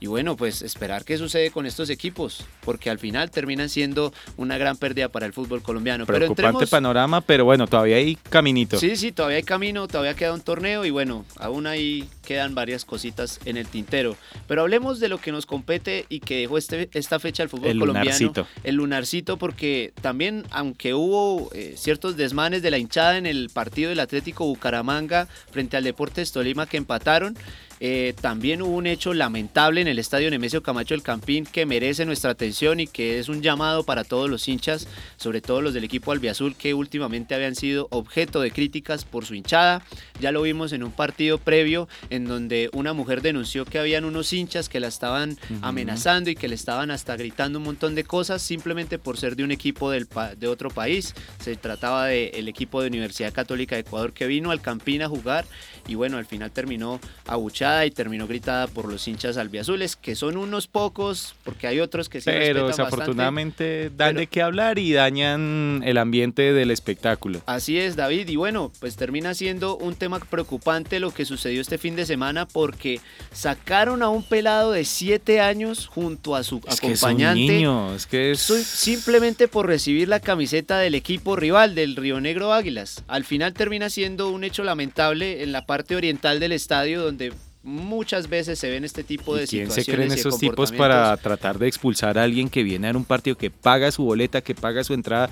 Y 0.00 0.06
bueno, 0.06 0.36
pues 0.36 0.62
esperar 0.62 1.04
qué 1.04 1.18
sucede 1.18 1.50
con 1.50 1.66
estos 1.66 1.90
equipos, 1.90 2.44
porque 2.64 2.88
al 2.88 2.98
final 2.98 3.30
terminan 3.30 3.68
siendo 3.68 4.12
una 4.36 4.56
gran 4.56 4.76
pérdida 4.76 5.08
para 5.08 5.26
el 5.26 5.32
fútbol 5.32 5.62
colombiano. 5.62 6.06
Preocupante 6.06 6.66
panorama, 6.66 7.20
pero 7.20 7.44
bueno, 7.44 7.66
todavía 7.66 7.96
hay 7.96 8.16
caminito. 8.16 8.78
Sí, 8.78 8.96
sí, 8.96 9.10
todavía 9.10 9.38
hay 9.38 9.42
camino, 9.42 9.88
todavía 9.88 10.14
queda 10.14 10.34
un 10.34 10.40
torneo 10.40 10.84
y 10.84 10.90
bueno, 10.90 11.24
aún 11.36 11.66
ahí 11.66 12.08
quedan 12.24 12.54
varias 12.54 12.84
cositas 12.84 13.40
en 13.44 13.56
el 13.56 13.66
tintero. 13.66 14.16
Pero 14.46 14.62
hablemos 14.62 15.00
de 15.00 15.08
lo 15.08 15.18
que 15.18 15.32
nos 15.32 15.46
compete 15.46 16.06
y 16.08 16.20
que 16.20 16.38
dejó 16.38 16.58
este, 16.58 16.88
esta 16.92 17.18
fecha 17.18 17.42
el 17.42 17.48
fútbol 17.48 17.78
colombiano. 17.78 18.46
El 18.62 18.76
lunarcito, 18.76 19.36
porque 19.36 19.92
también, 20.00 20.44
aunque 20.50 20.94
hubo 20.94 21.50
eh, 21.54 21.74
ciertos 21.76 22.16
desmanes 22.16 22.62
de 22.62 22.70
la 22.70 22.78
hinchada 22.78 23.18
en 23.18 23.26
el 23.26 23.50
partido 23.52 23.90
del 23.90 24.00
Atlético 24.00 24.44
Bucaramanga 24.44 25.26
frente 25.50 25.76
al 25.76 25.84
Deportes 25.84 26.30
Tolima 26.32 26.66
que 26.66 26.76
empataron, 26.76 27.36
eh, 27.80 28.14
también 28.20 28.62
hubo 28.62 28.76
un 28.76 28.86
hecho 28.86 29.14
lamentable 29.14 29.80
en 29.80 29.88
el 29.88 29.98
estadio 29.98 30.30
Nemesio 30.30 30.62
Camacho 30.62 30.94
del 30.94 31.02
Campín 31.02 31.44
que 31.44 31.66
merece 31.66 32.04
nuestra 32.04 32.30
atención 32.30 32.80
y 32.80 32.86
que 32.86 33.18
es 33.18 33.28
un 33.28 33.42
llamado 33.42 33.84
para 33.84 34.04
todos 34.04 34.28
los 34.28 34.48
hinchas, 34.48 34.88
sobre 35.16 35.40
todo 35.40 35.62
los 35.62 35.74
del 35.74 35.84
equipo 35.84 36.12
albiazul 36.12 36.56
que 36.56 36.74
últimamente 36.74 37.34
habían 37.34 37.54
sido 37.54 37.88
objeto 37.90 38.40
de 38.40 38.50
críticas 38.50 39.04
por 39.04 39.24
su 39.24 39.34
hinchada. 39.34 39.82
Ya 40.20 40.32
lo 40.32 40.42
vimos 40.42 40.72
en 40.72 40.82
un 40.82 40.92
partido 40.92 41.38
previo 41.38 41.88
en 42.10 42.24
donde 42.24 42.70
una 42.72 42.92
mujer 42.92 43.22
denunció 43.22 43.64
que 43.64 43.78
habían 43.78 44.04
unos 44.04 44.32
hinchas 44.32 44.68
que 44.68 44.80
la 44.80 44.88
estaban 44.88 45.38
amenazando 45.62 46.30
y 46.30 46.34
que 46.34 46.48
le 46.48 46.54
estaban 46.54 46.90
hasta 46.90 47.16
gritando 47.16 47.58
un 47.58 47.64
montón 47.64 47.94
de 47.94 48.04
cosas 48.04 48.42
simplemente 48.42 48.98
por 48.98 49.16
ser 49.16 49.36
de 49.36 49.44
un 49.44 49.50
equipo 49.50 49.90
del 49.90 50.08
de 50.36 50.48
otro 50.48 50.70
país. 50.70 51.14
Se 51.40 51.56
trataba 51.56 52.06
del 52.06 52.48
equipo 52.48 52.80
de 52.80 52.88
Universidad 52.88 53.32
Católica 53.32 53.76
de 53.76 53.82
Ecuador 53.82 54.12
que 54.12 54.26
vino 54.26 54.50
al 54.50 54.60
Campín 54.60 55.02
a 55.02 55.08
jugar 55.08 55.46
y 55.86 55.94
bueno, 55.94 56.18
al 56.18 56.26
final 56.26 56.50
terminó 56.50 57.00
y 57.86 57.90
terminó 57.90 58.26
gritada 58.26 58.66
por 58.66 58.90
los 58.90 59.06
hinchas 59.06 59.36
albiazules, 59.36 59.96
que 59.96 60.14
son 60.14 60.36
unos 60.36 60.66
pocos, 60.66 61.34
porque 61.44 61.66
hay 61.66 61.80
otros 61.80 62.08
que 62.08 62.20
sí 62.20 62.30
Pero 62.30 62.68
desafortunadamente 62.68 63.90
dan 63.96 64.16
de 64.16 64.26
qué 64.26 64.42
hablar 64.42 64.78
y 64.78 64.92
dañan 64.92 65.82
el 65.84 65.98
ambiente 65.98 66.52
del 66.52 66.70
espectáculo. 66.70 67.42
Así 67.46 67.78
es, 67.78 67.96
David, 67.96 68.28
y 68.28 68.36
bueno, 68.36 68.72
pues 68.80 68.96
termina 68.96 69.34
siendo 69.34 69.76
un 69.76 69.94
tema 69.94 70.18
preocupante 70.18 71.00
lo 71.00 71.12
que 71.12 71.24
sucedió 71.24 71.60
este 71.60 71.78
fin 71.78 71.96
de 71.96 72.06
semana 72.06 72.46
porque 72.46 73.00
sacaron 73.32 74.02
a 74.02 74.08
un 74.08 74.22
pelado 74.22 74.72
de 74.72 74.84
7 74.84 75.40
años 75.40 75.86
junto 75.86 76.36
a 76.36 76.42
su 76.42 76.56
acompañante. 76.56 77.40
Que 77.40 77.46
es 77.46 77.52
niño, 77.52 77.94
es 77.94 78.06
que 78.06 78.30
es... 78.32 78.40
Simplemente 78.40 79.48
por 79.48 79.66
recibir 79.66 80.08
la 80.08 80.20
camiseta 80.20 80.78
del 80.78 80.94
equipo 80.94 81.36
rival, 81.36 81.74
del 81.74 81.96
Río 81.96 82.20
Negro 82.20 82.52
Águilas. 82.52 83.04
Al 83.08 83.24
final 83.24 83.52
termina 83.52 83.90
siendo 83.90 84.30
un 84.30 84.44
hecho 84.44 84.64
lamentable 84.64 85.42
en 85.42 85.52
la 85.52 85.66
parte 85.66 85.96
oriental 85.96 86.40
del 86.40 86.52
estadio 86.52 87.02
donde 87.02 87.32
muchas 87.62 88.28
veces 88.28 88.58
se 88.58 88.70
ven 88.70 88.84
este 88.84 89.04
tipo 89.04 89.34
de 89.34 89.46
¿Quién 89.46 89.66
situaciones. 89.66 89.84
se 89.84 89.92
creen 89.92 90.12
esos 90.12 90.38
tipos 90.38 90.72
para 90.72 91.16
tratar 91.16 91.58
de 91.58 91.68
expulsar 91.68 92.18
a 92.18 92.22
alguien 92.22 92.48
que 92.48 92.62
viene 92.62 92.88
a 92.88 92.96
un 92.96 93.04
partido 93.04 93.36
que 93.36 93.50
paga 93.50 93.90
su 93.90 94.04
boleta, 94.04 94.40
que 94.40 94.54
paga 94.54 94.84
su 94.84 94.94
entrada? 94.94 95.30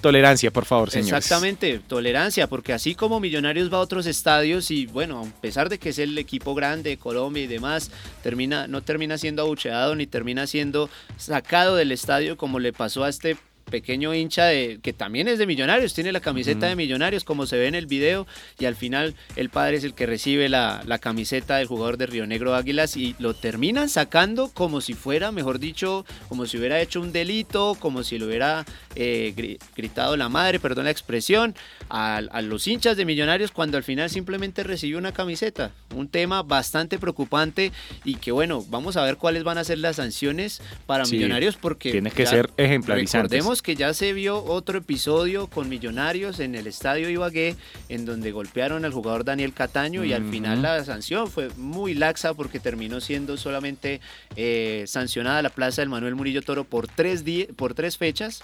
Tolerancia, 0.00 0.52
por 0.52 0.64
favor, 0.64 0.90
señores. 0.90 1.12
Exactamente, 1.12 1.80
tolerancia, 1.80 2.46
porque 2.46 2.72
así 2.72 2.94
como 2.94 3.18
Millonarios 3.18 3.72
va 3.72 3.78
a 3.78 3.80
otros 3.80 4.06
estadios 4.06 4.70
y 4.70 4.86
bueno, 4.86 5.22
a 5.22 5.40
pesar 5.40 5.68
de 5.68 5.78
que 5.78 5.88
es 5.88 5.98
el 5.98 6.16
equipo 6.18 6.54
grande 6.54 6.90
de 6.90 6.96
Colombia 6.98 7.42
y 7.42 7.48
demás, 7.48 7.90
termina, 8.22 8.68
no 8.68 8.82
termina 8.82 9.18
siendo 9.18 9.42
abucheado 9.42 9.96
ni 9.96 10.06
termina 10.06 10.46
siendo 10.46 10.88
sacado 11.16 11.74
del 11.74 11.90
estadio 11.90 12.36
como 12.36 12.60
le 12.60 12.72
pasó 12.72 13.02
a 13.02 13.08
este 13.08 13.36
pequeño 13.68 14.14
hincha 14.14 14.46
de 14.46 14.80
que 14.82 14.92
también 14.92 15.28
es 15.28 15.38
de 15.38 15.46
Millonarios, 15.46 15.94
tiene 15.94 16.12
la 16.12 16.20
camiseta 16.20 16.66
de 16.66 16.76
Millonarios 16.76 17.24
como 17.24 17.46
se 17.46 17.56
ve 17.56 17.66
en 17.66 17.74
el 17.74 17.86
video 17.86 18.26
y 18.58 18.64
al 18.64 18.76
final 18.76 19.14
el 19.36 19.50
padre 19.50 19.76
es 19.76 19.84
el 19.84 19.94
que 19.94 20.06
recibe 20.06 20.48
la, 20.48 20.82
camiseta 21.00 21.56
del 21.56 21.68
jugador 21.68 21.96
de 21.96 22.06
Río 22.06 22.26
Negro 22.26 22.54
Águilas 22.54 22.96
y 22.96 23.14
lo 23.18 23.34
terminan 23.34 23.88
sacando 23.88 24.48
como 24.48 24.80
si 24.80 24.94
fuera, 24.94 25.30
mejor 25.30 25.58
dicho, 25.60 26.04
como 26.28 26.46
si 26.46 26.58
hubiera 26.58 26.80
hecho 26.80 27.00
un 27.00 27.12
delito, 27.12 27.76
como 27.78 28.02
si 28.02 28.18
lo 28.18 28.26
hubiera 28.26 28.64
eh, 29.00 29.58
gritado 29.76 30.16
la 30.16 30.28
madre, 30.28 30.58
perdón 30.58 30.86
la 30.86 30.90
expresión, 30.90 31.54
a, 31.88 32.16
a, 32.16 32.42
los 32.42 32.66
hinchas 32.66 32.96
de 32.96 33.04
Millonarios 33.04 33.52
cuando 33.52 33.76
al 33.76 33.84
final 33.84 34.10
simplemente 34.10 34.64
recibió 34.64 34.98
una 34.98 35.12
camiseta. 35.12 35.70
Un 35.94 36.08
tema 36.08 36.42
bastante 36.42 36.98
preocupante 36.98 37.70
y 38.04 38.16
que 38.16 38.32
bueno, 38.32 38.64
vamos 38.68 38.96
a 38.96 39.04
ver 39.04 39.16
cuáles 39.16 39.44
van 39.44 39.56
a 39.56 39.62
ser 39.62 39.78
las 39.78 39.96
sanciones 39.96 40.60
para 40.86 41.04
Millonarios 41.04 41.56
porque... 41.56 41.92
Tiene 41.92 42.10
que 42.10 42.26
ser 42.26 42.50
ejemplarizante. 42.56 43.36
Recordemos 43.36 43.62
que 43.62 43.76
ya 43.76 43.94
se 43.94 44.12
vio 44.12 44.42
otro 44.42 44.78
episodio 44.78 45.46
con 45.46 45.68
Millonarios 45.68 46.40
en 46.40 46.56
el 46.56 46.66
estadio 46.66 47.08
Ibagué 47.08 47.54
en 47.88 48.04
donde 48.04 48.32
golpearon 48.32 48.84
al 48.84 48.92
jugador 48.92 49.24
Daniel 49.24 49.52
Cataño 49.52 50.04
y 50.04 50.12
al 50.12 50.28
final 50.28 50.62
la 50.62 50.84
sanción 50.84 51.30
fue 51.30 51.50
muy 51.56 51.94
laxa 51.94 52.34
porque 52.34 52.58
terminó 52.58 53.00
siendo 53.00 53.36
solamente 53.36 54.00
eh, 54.34 54.82
sancionada 54.88 55.40
la 55.40 55.50
plaza 55.50 55.82
del 55.82 55.88
Manuel 55.88 56.16
Murillo 56.16 56.42
Toro 56.42 56.64
por 56.64 56.88
tres, 56.88 57.22
por 57.56 57.74
tres 57.74 57.96
fechas 57.96 58.42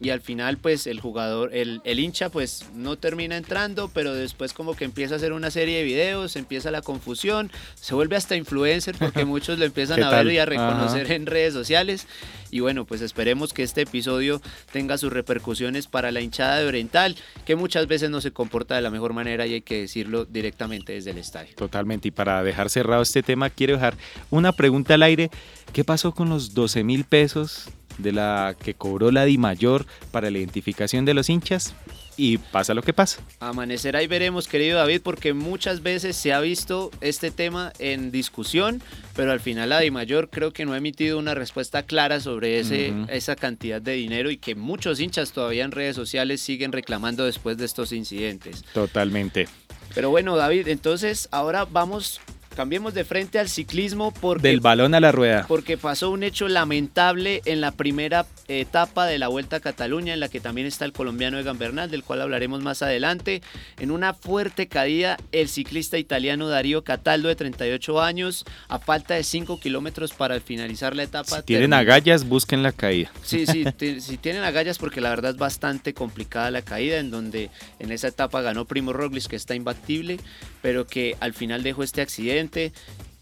y 0.00 0.10
al 0.10 0.20
final 0.20 0.58
pues 0.58 0.86
el 0.86 1.00
jugador, 1.00 1.54
el, 1.54 1.80
el, 1.84 2.00
hincha 2.00 2.28
pues 2.28 2.66
no 2.74 2.96
termina 2.96 3.36
entrando, 3.36 3.90
pero 3.92 4.14
después 4.14 4.52
como 4.52 4.74
que 4.74 4.84
empieza 4.84 5.14
a 5.14 5.16
hacer 5.16 5.32
una 5.32 5.50
serie 5.50 5.78
de 5.78 5.84
videos, 5.84 6.36
empieza 6.36 6.70
la 6.70 6.82
confusión, 6.82 7.50
se 7.74 7.94
vuelve 7.94 8.16
hasta 8.16 8.36
influencer 8.36 8.96
porque 8.98 9.24
muchos 9.24 9.58
lo 9.58 9.64
empiezan 9.64 10.02
a 10.02 10.10
ver 10.10 10.32
y 10.32 10.38
a 10.38 10.46
reconocer 10.46 11.10
en 11.12 11.26
redes 11.26 11.54
sociales. 11.54 12.06
Y 12.50 12.60
bueno, 12.60 12.84
pues 12.84 13.00
esperemos 13.00 13.54
que 13.54 13.62
este 13.62 13.80
episodio 13.80 14.42
tenga 14.72 14.98
sus 14.98 15.10
repercusiones 15.10 15.86
para 15.86 16.12
la 16.12 16.20
hinchada 16.20 16.58
de 16.58 16.66
Oriental, 16.66 17.16
que 17.46 17.56
muchas 17.56 17.86
veces 17.86 18.10
no 18.10 18.20
se 18.20 18.30
comporta 18.30 18.74
de 18.74 18.82
la 18.82 18.90
mejor 18.90 19.14
manera 19.14 19.46
y 19.46 19.54
hay 19.54 19.62
que 19.62 19.80
decirlo 19.80 20.26
directamente 20.26 20.92
desde 20.92 21.12
el 21.12 21.18
estadio. 21.18 21.54
Totalmente. 21.56 22.08
Y 22.08 22.10
para 22.10 22.42
dejar 22.42 22.68
cerrado 22.68 23.00
este 23.00 23.22
tema, 23.22 23.48
quiero 23.48 23.74
dejar 23.74 23.96
una 24.28 24.52
pregunta 24.52 24.94
al 24.94 25.02
aire. 25.02 25.30
¿Qué 25.72 25.82
pasó 25.82 26.12
con 26.12 26.28
los 26.28 26.52
12 26.52 26.84
mil 26.84 27.04
pesos 27.04 27.70
de 27.98 28.12
la 28.12 28.56
que 28.62 28.74
cobró 28.74 29.10
la 29.10 29.24
Di 29.24 29.38
Mayor 29.38 29.86
para 30.10 30.30
la 30.30 30.38
identificación 30.38 31.04
de 31.04 31.14
los 31.14 31.28
hinchas? 31.28 31.74
y 32.16 32.38
pasa 32.38 32.74
lo 32.74 32.82
que 32.82 32.92
pasa. 32.92 33.20
Amanecer 33.40 33.96
ahí 33.96 34.06
veremos, 34.06 34.48
querido 34.48 34.78
David, 34.78 35.00
porque 35.02 35.32
muchas 35.32 35.82
veces 35.82 36.16
se 36.16 36.32
ha 36.32 36.40
visto 36.40 36.90
este 37.00 37.30
tema 37.30 37.72
en 37.78 38.10
discusión, 38.10 38.82
pero 39.16 39.32
al 39.32 39.40
final 39.40 39.70
la 39.70 39.82
Mayor 39.90 40.28
creo 40.30 40.52
que 40.52 40.64
no 40.64 40.72
ha 40.72 40.76
emitido 40.76 41.18
una 41.18 41.34
respuesta 41.34 41.82
clara 41.82 42.20
sobre 42.20 42.60
ese, 42.60 42.92
esa 43.08 43.36
cantidad 43.36 43.80
de 43.80 43.92
dinero 43.92 44.30
y 44.30 44.36
que 44.36 44.54
muchos 44.54 45.00
hinchas 45.00 45.32
todavía 45.32 45.64
en 45.64 45.72
redes 45.72 45.96
sociales 45.96 46.40
siguen 46.40 46.72
reclamando 46.72 47.24
después 47.24 47.56
de 47.56 47.64
estos 47.64 47.92
incidentes. 47.92 48.64
Totalmente. 48.72 49.48
Pero 49.94 50.10
bueno, 50.10 50.36
David, 50.36 50.68
entonces 50.68 51.28
ahora 51.32 51.64
vamos 51.64 52.20
Cambiemos 52.54 52.92
de 52.92 53.04
frente 53.04 53.38
al 53.38 53.48
ciclismo 53.48 54.12
porque... 54.12 54.48
Del 54.48 54.60
balón 54.60 54.94
a 54.94 55.00
la 55.00 55.10
rueda. 55.10 55.46
Porque 55.48 55.78
pasó 55.78 56.10
un 56.10 56.22
hecho 56.22 56.48
lamentable 56.48 57.40
en 57.46 57.60
la 57.60 57.72
primera 57.72 58.26
etapa 58.48 59.06
de 59.06 59.18
la 59.18 59.28
Vuelta 59.28 59.56
a 59.56 59.60
Cataluña, 59.60 60.12
en 60.12 60.20
la 60.20 60.28
que 60.28 60.40
también 60.40 60.66
está 60.66 60.84
el 60.84 60.92
colombiano 60.92 61.38
Egan 61.38 61.58
Bernal, 61.58 61.90
del 61.90 62.04
cual 62.04 62.20
hablaremos 62.20 62.62
más 62.62 62.82
adelante. 62.82 63.42
En 63.78 63.90
una 63.90 64.12
fuerte 64.12 64.68
caída, 64.68 65.16
el 65.32 65.48
ciclista 65.48 65.98
italiano 65.98 66.48
Darío 66.48 66.84
Cataldo, 66.84 67.28
de 67.28 67.36
38 67.36 68.02
años, 68.02 68.44
a 68.68 68.78
falta 68.78 69.14
de 69.14 69.24
5 69.24 69.58
kilómetros 69.58 70.12
para 70.12 70.38
finalizar 70.40 70.94
la 70.94 71.04
etapa. 71.04 71.38
Si 71.38 71.42
tienen 71.44 71.72
agallas, 71.72 72.28
busquen 72.28 72.62
la 72.62 72.72
caída. 72.72 73.10
Sí, 73.22 73.46
sí, 73.46 73.64
si 74.00 74.18
tienen 74.18 74.42
agallas, 74.42 74.78
porque 74.78 75.00
la 75.00 75.10
verdad 75.10 75.32
es 75.32 75.36
bastante 75.38 75.94
complicada 75.94 76.50
la 76.50 76.62
caída, 76.62 76.98
en 76.98 77.10
donde 77.10 77.50
en 77.78 77.92
esa 77.92 78.08
etapa 78.08 78.42
ganó 78.42 78.66
Primo 78.66 78.92
Roglic, 78.92 79.26
que 79.26 79.36
está 79.36 79.54
imbatible, 79.54 80.18
pero 80.60 80.86
que 80.86 81.16
al 81.20 81.32
final 81.32 81.62
dejó 81.62 81.82
este 81.82 82.02
accidente 82.02 82.41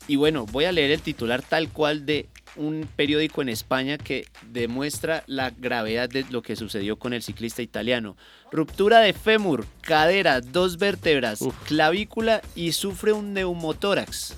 y 0.09 0.17
bueno, 0.17 0.47
voy 0.47 0.65
a 0.65 0.73
leer 0.73 0.91
el 0.91 1.03
titular 1.03 1.43
tal 1.43 1.69
cual 1.69 2.05
de 2.07 2.29
un 2.57 2.89
periódico 2.97 3.43
en 3.43 3.49
España 3.49 3.97
que 3.97 4.27
demuestra 4.51 5.23
la 5.27 5.51
gravedad 5.51 6.09
de 6.09 6.25
lo 6.31 6.43
que 6.43 6.57
sucedió 6.57 6.99
con 6.99 7.13
el 7.13 7.23
ciclista 7.23 7.63
italiano. 7.63 8.17
Ruptura 8.51 9.01
de 9.01 9.13
fémur, 9.13 9.67
cadera, 9.83 10.41
dos 10.41 10.79
vértebras, 10.79 11.41
clavícula 11.67 12.43
y 12.55 12.73
sufre 12.73 13.13
un 13.13 13.33
neumotórax. 13.35 14.37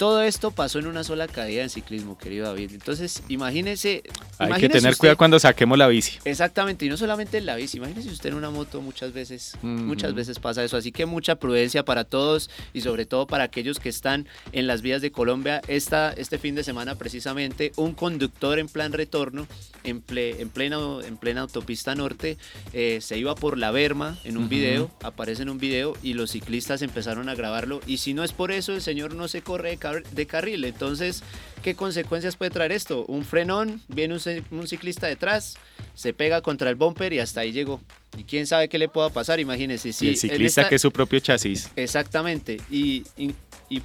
Todo 0.00 0.22
esto 0.22 0.50
pasó 0.50 0.78
en 0.78 0.86
una 0.86 1.04
sola 1.04 1.28
caída 1.28 1.62
en 1.62 1.68
ciclismo, 1.68 2.16
querido 2.16 2.46
David. 2.46 2.70
Entonces, 2.72 3.22
imagínese. 3.28 4.02
Hay 4.38 4.58
que 4.58 4.70
tener 4.70 4.96
cuidado 4.96 5.18
cuando 5.18 5.38
saquemos 5.38 5.76
la 5.76 5.88
bici. 5.88 6.18
Exactamente, 6.24 6.86
y 6.86 6.88
no 6.88 6.96
solamente 6.96 7.36
en 7.36 7.44
la 7.44 7.54
bici. 7.54 7.76
Imagínese 7.76 8.08
usted 8.08 8.30
en 8.30 8.36
una 8.36 8.48
moto, 8.48 8.80
muchas 8.80 9.12
veces, 9.12 9.58
muchas 9.60 10.14
veces 10.14 10.38
pasa 10.38 10.64
eso. 10.64 10.78
Así 10.78 10.90
que 10.90 11.04
mucha 11.04 11.34
prudencia 11.34 11.84
para 11.84 12.04
todos 12.04 12.48
y 12.72 12.80
sobre 12.80 13.04
todo 13.04 13.26
para 13.26 13.44
aquellos 13.44 13.78
que 13.78 13.90
están 13.90 14.26
en 14.52 14.66
las 14.66 14.80
vías 14.80 15.02
de 15.02 15.12
Colombia. 15.12 15.60
Esta, 15.68 16.14
este 16.14 16.38
fin 16.38 16.54
de 16.54 16.64
semana, 16.64 16.94
precisamente, 16.94 17.72
un 17.76 17.92
conductor 17.92 18.58
en 18.58 18.68
plan 18.68 18.94
retorno, 18.94 19.46
en, 19.84 20.02
en, 20.08 20.48
plena, 20.48 20.78
en 21.06 21.18
plena 21.18 21.42
autopista 21.42 21.94
norte, 21.94 22.38
eh, 22.72 23.00
se 23.02 23.18
iba 23.18 23.34
por 23.34 23.58
la 23.58 23.70
Berma 23.70 24.16
en 24.24 24.38
un 24.38 24.48
video, 24.48 24.90
aparece 25.02 25.42
en 25.42 25.50
un 25.50 25.58
video, 25.58 25.92
y 26.02 26.14
los 26.14 26.30
ciclistas 26.30 26.80
empezaron 26.80 27.28
a 27.28 27.34
grabarlo. 27.34 27.82
Y 27.86 27.98
si 27.98 28.14
no 28.14 28.24
es 28.24 28.32
por 28.32 28.50
eso, 28.50 28.72
el 28.72 28.80
señor 28.80 29.14
no 29.14 29.28
se 29.28 29.42
corre 29.42 29.68
de 29.68 29.76
de 29.92 30.26
carril. 30.26 30.64
Entonces, 30.64 31.22
¿qué 31.62 31.74
consecuencias 31.74 32.36
puede 32.36 32.50
traer 32.50 32.72
esto? 32.72 33.04
Un 33.06 33.24
frenón, 33.24 33.80
viene 33.88 34.14
un, 34.14 34.66
ciclista 34.66 35.06
detrás, 35.06 35.56
se 35.94 36.12
pega 36.12 36.40
contra 36.40 36.70
el 36.70 36.76
bumper 36.76 37.12
y 37.12 37.18
hasta 37.18 37.40
ahí 37.40 37.52
llegó. 37.52 37.80
Y 38.16 38.24
quién 38.24 38.46
sabe 38.46 38.68
qué 38.68 38.78
le 38.78 38.88
pueda 38.88 39.10
pasar, 39.10 39.40
imagínese. 39.40 39.92
Si 39.92 40.08
el 40.08 40.16
ciclista 40.16 40.68
que 40.68 40.76
es 40.76 40.82
su 40.82 40.90
propio 40.90 41.20
chasis. 41.20 41.70
Exactamente. 41.76 42.60
y 42.70 43.04
y 43.16 43.34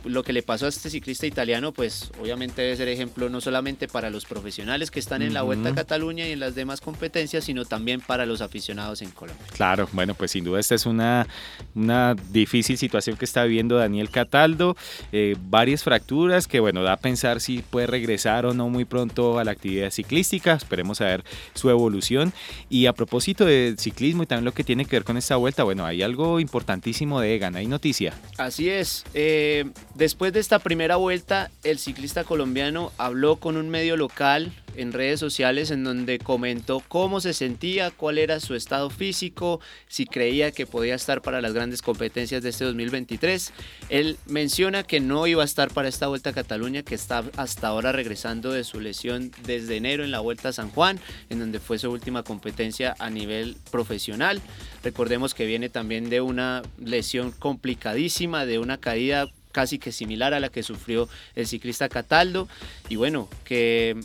lo 0.03 0.23
que 0.23 0.33
le 0.33 0.41
pasó 0.41 0.65
a 0.65 0.69
este 0.69 0.89
ciclista 0.89 1.27
italiano, 1.27 1.71
pues 1.71 2.11
obviamente 2.19 2.63
debe 2.63 2.75
ser 2.75 2.87
ejemplo 2.87 3.29
no 3.29 3.39
solamente 3.39 3.87
para 3.87 4.09
los 4.09 4.25
profesionales 4.25 4.89
que 4.89 4.99
están 4.99 5.21
en 5.21 5.33
la 5.33 5.43
Vuelta 5.43 5.69
a 5.69 5.75
Cataluña 5.75 6.27
y 6.27 6.31
en 6.31 6.39
las 6.39 6.55
demás 6.55 6.81
competencias, 6.81 7.43
sino 7.43 7.65
también 7.65 8.01
para 8.01 8.25
los 8.25 8.41
aficionados 8.41 9.01
en 9.01 9.11
Colombia. 9.11 9.45
Claro, 9.53 9.87
bueno, 9.93 10.15
pues 10.15 10.31
sin 10.31 10.43
duda 10.43 10.59
esta 10.59 10.75
es 10.75 10.85
una, 10.85 11.27
una 11.75 12.15
difícil 12.31 12.77
situación 12.77 13.15
que 13.15 13.25
está 13.25 13.43
viviendo 13.43 13.77
Daniel 13.77 14.09
Cataldo, 14.09 14.75
eh, 15.11 15.35
varias 15.39 15.83
fracturas 15.83 16.47
que 16.47 16.59
bueno, 16.59 16.81
da 16.81 16.93
a 16.93 16.97
pensar 16.97 17.41
si 17.41 17.61
puede 17.61 17.87
regresar 17.87 18.45
o 18.45 18.53
no 18.53 18.69
muy 18.69 18.85
pronto 18.85 19.37
a 19.37 19.43
la 19.43 19.51
actividad 19.51 19.91
ciclística, 19.91 20.53
esperemos 20.53 21.01
a 21.01 21.05
ver 21.05 21.23
su 21.53 21.69
evolución. 21.69 22.33
Y 22.69 22.87
a 22.87 22.93
propósito 22.93 23.45
de 23.45 23.75
ciclismo 23.77 24.23
y 24.23 24.25
también 24.25 24.45
lo 24.45 24.53
que 24.53 24.63
tiene 24.63 24.85
que 24.85 24.95
ver 24.95 25.03
con 25.03 25.17
esta 25.17 25.35
vuelta, 25.35 25.63
bueno, 25.63 25.85
hay 25.85 26.01
algo 26.01 26.39
importantísimo 26.39 27.19
de 27.19 27.35
Egan, 27.35 27.55
hay 27.55 27.67
noticia. 27.67 28.13
Así 28.37 28.69
es. 28.69 29.03
Eh, 29.13 29.65
Después 29.95 30.33
de 30.33 30.41
esta 30.41 30.59
primera 30.59 30.97
vuelta, 30.97 31.51
el 31.63 31.79
ciclista 31.79 32.25
colombiano 32.25 32.91
habló 32.97 33.37
con 33.37 33.55
un 33.55 33.69
medio 33.69 33.95
local 33.95 34.51
en 34.75 34.91
redes 34.91 35.19
sociales 35.19 35.71
en 35.71 35.83
donde 35.83 36.19
comentó 36.19 36.81
cómo 36.87 37.21
se 37.21 37.33
sentía, 37.33 37.91
cuál 37.91 38.17
era 38.17 38.39
su 38.39 38.55
estado 38.55 38.89
físico, 38.89 39.59
si 39.87 40.05
creía 40.05 40.51
que 40.51 40.65
podía 40.65 40.95
estar 40.95 41.21
para 41.21 41.41
las 41.41 41.53
grandes 41.53 41.81
competencias 41.81 42.43
de 42.43 42.49
este 42.49 42.65
2023. 42.65 43.53
Él 43.89 44.17
menciona 44.25 44.83
que 44.83 44.99
no 44.99 45.27
iba 45.27 45.43
a 45.43 45.45
estar 45.45 45.71
para 45.71 45.87
esta 45.87 46.07
Vuelta 46.07 46.31
a 46.31 46.33
Cataluña, 46.33 46.83
que 46.83 46.95
está 46.95 47.23
hasta 47.37 47.67
ahora 47.67 47.91
regresando 47.91 48.51
de 48.51 48.63
su 48.63 48.79
lesión 48.79 49.31
desde 49.45 49.77
enero 49.77 50.03
en 50.03 50.11
la 50.11 50.19
Vuelta 50.19 50.49
a 50.49 50.53
San 50.53 50.69
Juan, 50.69 50.99
en 51.29 51.39
donde 51.39 51.59
fue 51.59 51.79
su 51.79 51.89
última 51.89 52.23
competencia 52.23 52.95
a 52.99 53.09
nivel 53.09 53.57
profesional. 53.71 54.41
Recordemos 54.83 55.33
que 55.33 55.45
viene 55.45 55.69
también 55.69 56.09
de 56.09 56.21
una 56.21 56.61
lesión 56.77 57.31
complicadísima, 57.31 58.45
de 58.45 58.59
una 58.59 58.77
caída 58.77 59.29
casi 59.55 59.79
que 59.79 59.93
similar 59.93 60.33
a 60.33 60.41
la 60.41 60.49
que 60.49 60.63
sufrió 60.63 61.07
el 61.33 61.47
ciclista 61.47 61.87
Cataldo. 61.87 62.49
Y 62.89 62.97
bueno, 62.97 63.29
que 63.45 63.95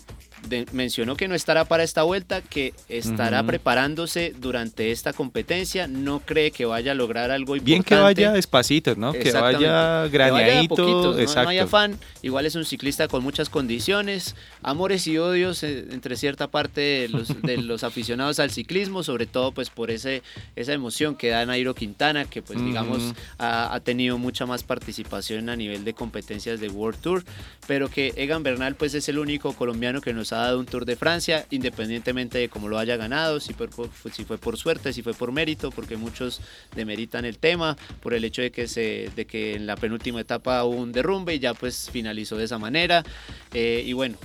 mencionó 0.72 1.16
que 1.16 1.28
no 1.28 1.34
estará 1.34 1.64
para 1.64 1.82
esta 1.82 2.02
vuelta, 2.02 2.42
que 2.42 2.74
estará 2.88 3.42
preparándose 3.42 4.34
durante 4.38 4.90
esta 4.90 5.12
competencia, 5.12 5.86
no 5.86 6.20
cree 6.20 6.50
que 6.50 6.64
vaya 6.64 6.92
a 6.92 6.94
lograr 6.94 7.30
algo 7.30 7.56
importante. 7.56 7.70
Bien 7.70 7.82
que 7.82 7.94
vaya 7.94 8.32
despacito, 8.32 8.96
¿no? 8.96 9.12
Que 9.12 9.32
vaya 9.32 10.06
graneadito, 10.08 11.14
no, 11.14 11.48
hay 11.48 11.58
afán, 11.58 11.98
igual 12.22 12.46
es 12.46 12.54
un 12.54 12.64
ciclista 12.64 13.08
con 13.08 13.22
muchas 13.22 13.48
condiciones, 13.48 14.34
amores 14.62 15.06
y 15.06 15.18
odios 15.18 15.62
eh, 15.62 15.86
entre 15.90 16.16
cierta 16.16 16.48
parte 16.48 16.80
de 16.80 17.08
los, 17.08 17.40
de 17.42 17.56
los 17.62 17.84
aficionados 17.84 18.40
al 18.40 18.50
ciclismo, 18.50 19.02
sobre 19.02 19.26
todo 19.26 19.52
pues 19.52 19.70
por 19.70 19.90
ese, 19.90 20.22
esa 20.56 20.72
emoción 20.72 21.16
que 21.16 21.28
da 21.28 21.44
Nairo 21.46 21.74
Quintana, 21.74 22.24
que 22.24 22.42
pues 22.42 22.62
digamos 22.64 23.14
ha, 23.38 23.74
ha 23.74 23.80
tenido 23.80 24.18
mucha 24.18 24.46
más 24.46 24.62
participación 24.62 25.48
a 25.48 25.56
nivel 25.56 25.84
de 25.84 25.94
competencias 25.94 26.60
de 26.60 26.68
World 26.68 27.00
Tour, 27.00 27.24
pero 27.66 27.88
que 27.88 28.12
Egan 28.16 28.42
Bernal 28.42 28.74
pues 28.74 28.94
es 28.94 29.08
el 29.08 29.18
único 29.18 29.52
colombiano 29.52 30.00
que 30.00 30.12
nos 30.12 30.29
ha 30.32 30.38
dado 30.38 30.60
un 30.60 30.66
Tour 30.66 30.84
de 30.84 30.96
Francia, 30.96 31.46
independientemente 31.50 32.38
de 32.38 32.48
cómo 32.48 32.68
lo 32.68 32.78
haya 32.78 32.96
ganado, 32.96 33.40
si 33.40 33.54
fue, 33.54 33.68
por, 33.68 33.90
si 34.12 34.24
fue 34.24 34.38
por 34.38 34.56
suerte, 34.56 34.92
si 34.92 35.02
fue 35.02 35.14
por 35.14 35.32
mérito, 35.32 35.70
porque 35.70 35.96
muchos 35.96 36.40
demeritan 36.74 37.24
el 37.24 37.38
tema, 37.38 37.76
por 38.00 38.14
el 38.14 38.24
hecho 38.24 38.42
de 38.42 38.50
que, 38.50 38.68
se, 38.68 39.10
de 39.14 39.26
que 39.26 39.54
en 39.54 39.66
la 39.66 39.76
penúltima 39.76 40.20
etapa 40.20 40.64
hubo 40.64 40.76
un 40.76 40.92
derrumbe 40.92 41.34
y 41.34 41.38
ya 41.38 41.54
pues 41.54 41.90
finalizó 41.90 42.36
de 42.36 42.44
esa 42.44 42.58
manera. 42.58 43.04
Eh, 43.52 43.82
y 43.86 43.92
bueno, 43.92 44.16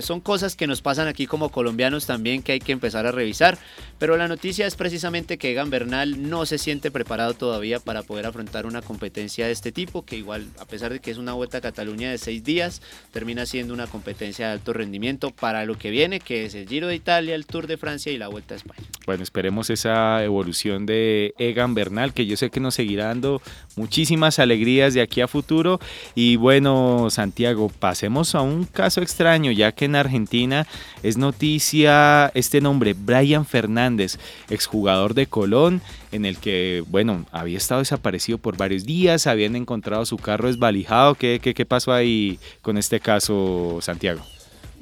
son 0.00 0.20
cosas 0.20 0.56
que 0.56 0.66
nos 0.66 0.82
pasan 0.82 1.08
aquí 1.08 1.26
como 1.26 1.48
colombianos 1.48 2.06
también 2.06 2.42
que 2.42 2.52
hay 2.52 2.60
que 2.60 2.72
empezar 2.72 3.06
a 3.06 3.12
revisar. 3.12 3.58
Pero 3.98 4.16
la 4.16 4.28
noticia 4.28 4.66
es 4.66 4.76
precisamente 4.76 5.38
que 5.38 5.52
Egan 5.52 5.70
Bernal 5.70 6.28
no 6.28 6.46
se 6.46 6.58
siente 6.58 6.90
preparado 6.90 7.34
todavía 7.34 7.80
para 7.80 8.02
poder 8.02 8.26
afrontar 8.26 8.66
una 8.66 8.82
competencia 8.82 9.46
de 9.46 9.52
este 9.52 9.72
tipo, 9.72 10.04
que 10.04 10.16
igual, 10.16 10.46
a 10.58 10.64
pesar 10.64 10.92
de 10.92 11.00
que 11.00 11.10
es 11.10 11.18
una 11.18 11.32
vuelta 11.32 11.58
a 11.58 11.60
Cataluña 11.60 12.10
de 12.10 12.18
seis 12.18 12.44
días, 12.44 12.82
termina 13.12 13.46
siendo 13.46 13.72
una 13.72 13.86
competencia 13.86 14.46
de 14.46 14.52
alto 14.52 14.72
rendimiento 14.72 15.30
para 15.30 15.64
lo 15.64 15.78
que 15.78 15.90
viene, 15.90 16.20
que 16.20 16.44
es 16.44 16.54
el 16.54 16.68
Giro 16.68 16.88
de 16.88 16.96
Italia, 16.96 17.34
el 17.34 17.46
Tour 17.46 17.66
de 17.66 17.76
Francia 17.76 18.12
y 18.12 18.18
la 18.18 18.28
Vuelta 18.28 18.54
a 18.54 18.56
España. 18.56 18.86
Bueno, 19.06 19.22
esperemos 19.22 19.70
esa 19.70 20.22
evolución 20.24 20.86
de 20.86 21.34
Egan 21.38 21.74
Bernal, 21.74 22.14
que 22.14 22.26
yo 22.26 22.36
sé 22.36 22.50
que 22.50 22.60
nos 22.60 22.74
seguirá 22.74 23.06
dando 23.06 23.42
muchísimas 23.76 24.38
alegrías 24.38 24.94
de 24.94 25.02
aquí 25.02 25.20
a 25.20 25.28
futuro. 25.28 25.80
Y 26.14 26.36
bueno, 26.36 27.08
Santiago, 27.10 27.68
pasemos 27.68 28.34
a 28.34 28.40
un 28.40 28.64
caso 28.64 29.02
extraño, 29.02 29.52
ya 29.52 29.72
que 29.74 29.84
en 29.86 29.96
Argentina 29.96 30.66
es 31.02 31.16
noticia 31.16 32.30
este 32.34 32.60
nombre, 32.60 32.94
Brian 32.94 33.44
Fernández, 33.46 34.18
exjugador 34.50 35.14
de 35.14 35.26
Colón, 35.26 35.80
en 36.12 36.24
el 36.24 36.38
que, 36.38 36.82
bueno, 36.88 37.26
había 37.32 37.58
estado 37.58 37.80
desaparecido 37.80 38.38
por 38.38 38.56
varios 38.56 38.84
días, 38.84 39.26
habían 39.26 39.56
encontrado 39.56 40.06
su 40.06 40.16
carro 40.16 40.48
desvalijado. 40.48 41.14
¿Qué, 41.14 41.40
qué, 41.42 41.54
qué 41.54 41.66
pasó 41.66 41.92
ahí 41.92 42.38
con 42.62 42.78
este 42.78 43.00
caso, 43.00 43.78
Santiago? 43.82 44.24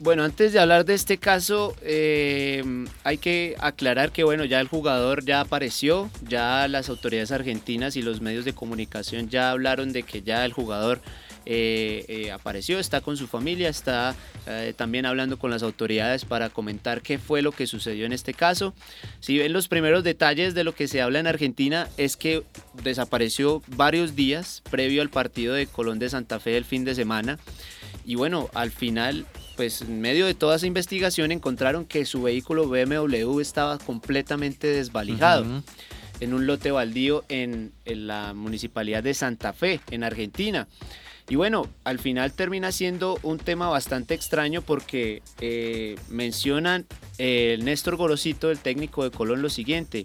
Bueno, 0.03 0.25
antes 0.25 0.53
de 0.53 0.59
hablar 0.59 0.85
de 0.85 0.95
este 0.95 1.19
caso, 1.19 1.77
eh, 1.81 2.65
hay 3.05 3.19
que 3.19 3.55
aclarar 3.61 4.11
que 4.11 4.25
bueno, 4.25 4.45
ya 4.45 4.59
el 4.59 4.67
jugador 4.67 5.25
ya 5.25 5.41
apareció, 5.41 6.11
ya 6.29 6.67
las 6.67 6.89
autoridades 6.89 7.31
argentinas 7.31 7.95
y 7.95 8.03
los 8.03 8.21
medios 8.21 8.45
de 8.45 8.53
comunicación 8.53 9.29
ya 9.29 9.53
hablaron 9.53 9.93
de 9.93 10.03
que 10.03 10.23
ya 10.23 10.45
el 10.45 10.53
jugador 10.53 11.01
eh, 11.47 12.05
eh, 12.09 12.31
apareció, 12.31 12.79
está 12.79 13.01
con 13.01 13.17
su 13.17 13.27
familia, 13.27 13.69
está 13.69 14.15
también 14.77 15.07
hablando 15.07 15.39
con 15.39 15.53
las 15.53 15.63
autoridades 15.63 16.25
para 16.25 16.51
comentar 16.51 17.01
qué 17.01 17.19
fue 17.19 17.43
lo 17.43 17.53
que 17.53 17.69
sucedió 17.69 18.07
en 18.07 18.13
este 18.13 18.35
caso. 18.35 18.75
Si 19.21 19.39
ven 19.39 19.53
los 19.53 19.69
primeros 19.69 20.03
detalles 20.03 20.55
de 20.55 20.65
lo 20.65 20.75
que 20.75 20.89
se 20.89 21.01
habla 21.01 21.21
en 21.21 21.29
Argentina 21.29 21.89
es 21.97 22.17
que 22.17 22.43
desapareció 22.83 23.63
varios 23.77 24.17
días 24.17 24.63
previo 24.69 25.01
al 25.01 25.11
partido 25.11 25.55
de 25.55 25.69
Colón 25.69 26.01
de 26.01 26.11
Santa 26.11 26.41
Fe 26.41 26.51
del 26.51 26.65
fin 26.65 26.85
de 26.85 26.97
semana. 26.97 27.39
Y 28.05 28.17
bueno, 28.17 28.51
al 28.53 28.73
final 28.73 29.27
pues 29.57 29.83
en 29.83 30.01
medio 30.01 30.27
de 30.27 30.35
toda 30.35 30.57
esa 30.57 30.67
investigación 30.67 31.31
encontraron 31.31 31.85
que 31.85 32.05
su 32.05 32.23
vehículo 32.23 32.69
BMW 32.69 33.41
estaba 33.41 33.79
completamente 33.79 34.67
desvalijado 34.67 35.63
en 36.21 36.35
un 36.35 36.47
lote 36.47 36.71
baldío 36.71 37.25
en, 37.29 37.73
la 37.85 38.33
municipalidad 38.35 39.03
de 39.03 39.15
Santa 39.15 39.53
Fe, 39.53 39.81
en 39.91 40.05
Argentina. 40.05 40.69
Y 41.29 41.37
bueno, 41.37 41.69
al 41.85 41.99
final 41.99 42.33
termina 42.33 42.73
siendo 42.73 43.19
un 43.23 43.39
tema 43.39 43.69
bastante 43.69 44.15
extraño 44.15 44.61
porque 44.63 45.23
eh, 45.41 45.97
mencionan 46.09 46.87
eh, 47.19 47.55
el 47.55 47.65
Néstor 47.65 47.97
Gorosito, 47.97 48.51
el 48.51 48.59
técnico 48.59 49.05
de 49.05 49.11
Colón, 49.11 49.43
lo 49.43 49.49
siguiente. 49.49 50.05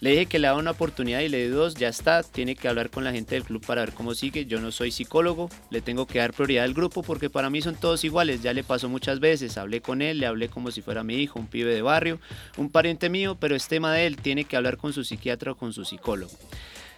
Le 0.00 0.10
dije 0.10 0.26
que 0.26 0.38
le 0.38 0.46
daba 0.46 0.60
una 0.60 0.70
oportunidad 0.70 1.20
y 1.20 1.28
le 1.28 1.38
di 1.38 1.48
dos, 1.48 1.74
ya 1.74 1.88
está, 1.88 2.22
tiene 2.22 2.54
que 2.54 2.68
hablar 2.68 2.88
con 2.88 3.02
la 3.02 3.10
gente 3.10 3.34
del 3.34 3.42
club 3.42 3.66
para 3.66 3.80
ver 3.80 3.92
cómo 3.92 4.14
sigue. 4.14 4.46
Yo 4.46 4.60
no 4.60 4.70
soy 4.70 4.92
psicólogo, 4.92 5.50
le 5.70 5.80
tengo 5.80 6.06
que 6.06 6.20
dar 6.20 6.32
prioridad 6.32 6.64
al 6.64 6.74
grupo 6.74 7.02
porque 7.02 7.30
para 7.30 7.50
mí 7.50 7.60
son 7.62 7.74
todos 7.74 8.04
iguales, 8.04 8.40
ya 8.40 8.52
le 8.52 8.62
pasó 8.62 8.88
muchas 8.88 9.18
veces, 9.18 9.58
hablé 9.58 9.80
con 9.80 10.00
él, 10.00 10.20
le 10.20 10.26
hablé 10.26 10.48
como 10.48 10.70
si 10.70 10.82
fuera 10.82 11.02
mi 11.02 11.16
hijo, 11.16 11.40
un 11.40 11.48
pibe 11.48 11.74
de 11.74 11.82
barrio, 11.82 12.20
un 12.56 12.70
pariente 12.70 13.08
mío, 13.08 13.36
pero 13.40 13.56
es 13.56 13.66
tema 13.66 13.92
de 13.92 14.06
él, 14.06 14.16
tiene 14.16 14.44
que 14.44 14.56
hablar 14.56 14.76
con 14.76 14.92
su 14.92 15.02
psiquiatra 15.02 15.52
o 15.52 15.56
con 15.56 15.72
su 15.72 15.84
psicólogo. 15.84 16.32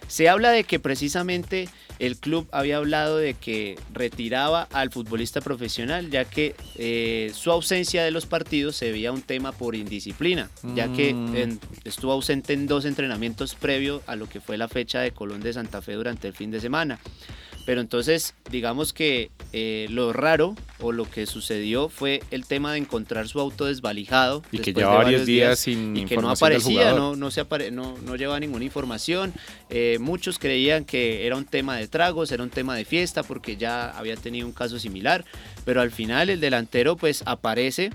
Se 0.07 0.29
habla 0.29 0.51
de 0.51 0.63
que 0.63 0.79
precisamente 0.79 1.69
el 1.99 2.17
club 2.17 2.47
había 2.51 2.77
hablado 2.77 3.17
de 3.17 3.35
que 3.35 3.77
retiraba 3.93 4.67
al 4.71 4.89
futbolista 4.89 5.39
profesional, 5.39 6.09
ya 6.09 6.25
que 6.25 6.55
eh, 6.75 7.31
su 7.33 7.51
ausencia 7.51 8.03
de 8.03 8.09
los 8.09 8.25
partidos 8.25 8.75
se 8.75 8.91
veía 8.91 9.11
un 9.11 9.21
tema 9.21 9.51
por 9.51 9.75
indisciplina, 9.75 10.49
ya 10.75 10.91
que 10.91 11.13
mm. 11.13 11.59
estuvo 11.83 12.11
ausente 12.11 12.53
en 12.53 12.65
dos 12.65 12.85
entrenamientos 12.85 13.53
previos 13.53 14.01
a 14.07 14.15
lo 14.15 14.27
que 14.27 14.41
fue 14.41 14.57
la 14.57 14.67
fecha 14.67 14.99
de 14.99 15.11
Colón 15.11 15.41
de 15.41 15.53
Santa 15.53 15.81
Fe 15.81 15.93
durante 15.93 16.27
el 16.27 16.33
fin 16.33 16.49
de 16.49 16.59
semana. 16.59 16.99
Pero 17.71 17.79
entonces, 17.79 18.35
digamos 18.51 18.91
que 18.91 19.31
eh, 19.53 19.87
lo 19.89 20.11
raro 20.11 20.57
o 20.81 20.91
lo 20.91 21.09
que 21.09 21.25
sucedió 21.25 21.87
fue 21.87 22.21
el 22.29 22.45
tema 22.45 22.73
de 22.73 22.79
encontrar 22.79 23.29
su 23.29 23.39
auto 23.39 23.63
desvalijado. 23.63 24.43
Y 24.51 24.57
que 24.57 24.73
lleva 24.73 24.95
varios 24.95 25.25
días, 25.25 25.59
sin 25.59 25.95
Y 25.95 26.03
que 26.03 26.17
no 26.17 26.29
aparecía, 26.29 26.91
no, 26.91 27.15
no, 27.15 27.31
se 27.31 27.45
no, 27.71 27.97
no 27.99 28.15
lleva 28.17 28.37
ninguna 28.41 28.65
información. 28.65 29.31
Eh, 29.69 29.99
muchos 30.01 30.37
creían 30.37 30.83
que 30.83 31.25
era 31.25 31.37
un 31.37 31.45
tema 31.45 31.77
de 31.77 31.87
tragos, 31.87 32.33
era 32.33 32.43
un 32.43 32.49
tema 32.49 32.75
de 32.75 32.83
fiesta, 32.83 33.23
porque 33.23 33.55
ya 33.55 33.91
había 33.91 34.17
tenido 34.17 34.47
un 34.47 34.51
caso 34.51 34.77
similar. 34.77 35.23
Pero 35.63 35.79
al 35.79 35.91
final 35.91 36.29
el 36.29 36.41
delantero 36.41 36.97
pues 36.97 37.23
aparece 37.25 37.91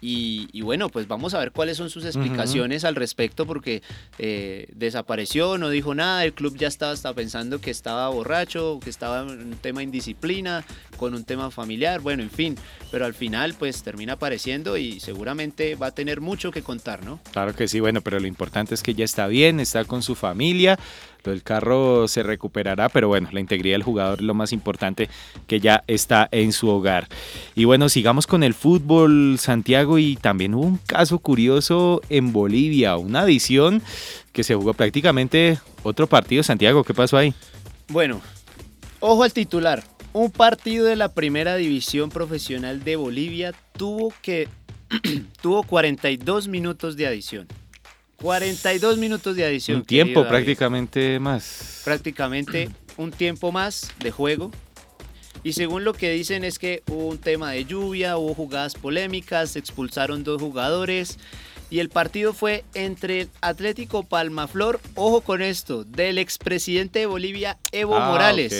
y, 0.00 0.60
bueno, 0.62 0.88
pues 0.88 1.08
vamos 1.08 1.34
a 1.34 1.38
ver 1.38 1.52
cuáles 1.52 1.76
son 1.76 1.90
sus 1.90 2.04
explicaciones 2.04 2.84
al 2.84 2.94
respecto 2.94 3.46
porque 3.46 3.82
eh, 4.18 4.66
desapareció, 4.74 5.58
no 5.58 5.70
dijo 5.70 5.94
nada, 5.94 6.24
el 6.24 6.34
club 6.34 6.56
ya 6.56 6.68
estaba 6.68 6.92
hasta 6.92 7.12
pensando 7.14 7.60
que 7.60 7.70
estaba 7.70 8.08
borracho, 8.08 8.80
que 8.82 8.90
estaba 8.90 9.22
en 9.22 9.40
un 9.40 9.56
tema 9.56 9.82
indisciplina, 9.82 10.64
con 10.98 11.14
un 11.14 11.24
tema 11.24 11.50
familiar, 11.50 12.00
bueno, 12.00 12.22
en 12.22 12.30
fin, 12.30 12.56
pero 12.90 13.06
al 13.06 13.14
final 13.14 13.54
pues 13.54 13.82
termina 13.82 14.14
apareciendo 14.14 14.76
y 14.76 15.00
seguramente 15.00 15.74
va 15.74 15.88
a 15.88 15.94
tener 15.94 16.20
mucho 16.20 16.50
que 16.50 16.62
contar, 16.62 17.04
¿no? 17.04 17.20
Claro 17.32 17.54
que 17.54 17.68
sí, 17.68 17.80
bueno, 17.80 18.00
pero 18.00 18.20
lo 18.20 18.26
importante 18.26 18.74
es 18.74 18.82
que 18.82 18.94
ya 18.94 19.04
está 19.04 19.26
bien, 19.26 19.60
está 19.60 19.84
con 19.84 20.02
su 20.02 20.14
familia, 20.14 20.78
el 21.32 21.42
carro 21.42 22.08
se 22.08 22.22
recuperará, 22.22 22.88
pero 22.88 23.08
bueno, 23.08 23.28
la 23.32 23.40
integridad 23.40 23.74
del 23.74 23.82
jugador 23.82 24.18
es 24.18 24.24
lo 24.24 24.34
más 24.34 24.52
importante 24.52 25.08
que 25.46 25.60
ya 25.60 25.84
está 25.86 26.28
en 26.30 26.52
su 26.52 26.68
hogar. 26.68 27.08
Y 27.54 27.64
bueno, 27.64 27.88
sigamos 27.88 28.26
con 28.26 28.42
el 28.42 28.54
fútbol, 28.54 29.36
Santiago, 29.38 29.98
y 29.98 30.16
también 30.16 30.54
hubo 30.54 30.64
un 30.64 30.78
caso 30.78 31.18
curioso 31.18 32.00
en 32.08 32.32
Bolivia, 32.32 32.96
una 32.96 33.20
adición 33.20 33.82
que 34.32 34.44
se 34.44 34.54
jugó 34.54 34.74
prácticamente 34.74 35.58
otro 35.82 36.06
partido, 36.06 36.42
Santiago, 36.42 36.82
¿qué 36.84 36.94
pasó 36.94 37.16
ahí? 37.16 37.34
Bueno, 37.88 38.20
ojo 39.00 39.22
al 39.22 39.32
titular. 39.32 39.82
Un 40.12 40.30
partido 40.30 40.86
de 40.86 40.96
la 40.96 41.12
primera 41.12 41.56
división 41.56 42.08
profesional 42.08 42.84
de 42.84 42.96
Bolivia 42.96 43.52
tuvo 43.76 44.12
que 44.22 44.48
tuvo 45.42 45.62
42 45.62 46.48
minutos 46.48 46.96
de 46.96 47.06
adición. 47.06 47.48
42 48.16 48.98
minutos 48.98 49.36
de 49.36 49.44
adición. 49.44 49.78
Un 49.78 49.84
tiempo 49.84 50.26
prácticamente 50.26 51.18
más. 51.18 51.82
Prácticamente 51.84 52.70
un 52.96 53.10
tiempo 53.10 53.52
más 53.52 53.92
de 53.98 54.10
juego. 54.10 54.50
Y 55.42 55.52
según 55.52 55.84
lo 55.84 55.92
que 55.92 56.10
dicen 56.10 56.44
es 56.44 56.58
que 56.58 56.82
hubo 56.88 57.08
un 57.08 57.18
tema 57.18 57.50
de 57.50 57.64
lluvia, 57.66 58.16
hubo 58.16 58.34
jugadas 58.34 58.74
polémicas, 58.74 59.50
se 59.50 59.58
expulsaron 59.58 60.24
dos 60.24 60.40
jugadores 60.40 61.18
y 61.70 61.80
el 61.80 61.88
partido 61.88 62.32
fue 62.32 62.64
entre 62.74 63.22
el 63.22 63.28
Atlético 63.40 64.02
Palmaflor, 64.02 64.80
ojo 64.94 65.20
con 65.22 65.42
esto, 65.42 65.84
del 65.84 66.18
expresidente 66.18 67.00
de 67.00 67.06
Bolivia, 67.06 67.58
Evo 67.72 67.96
ah, 67.96 68.10
Morales, 68.10 68.52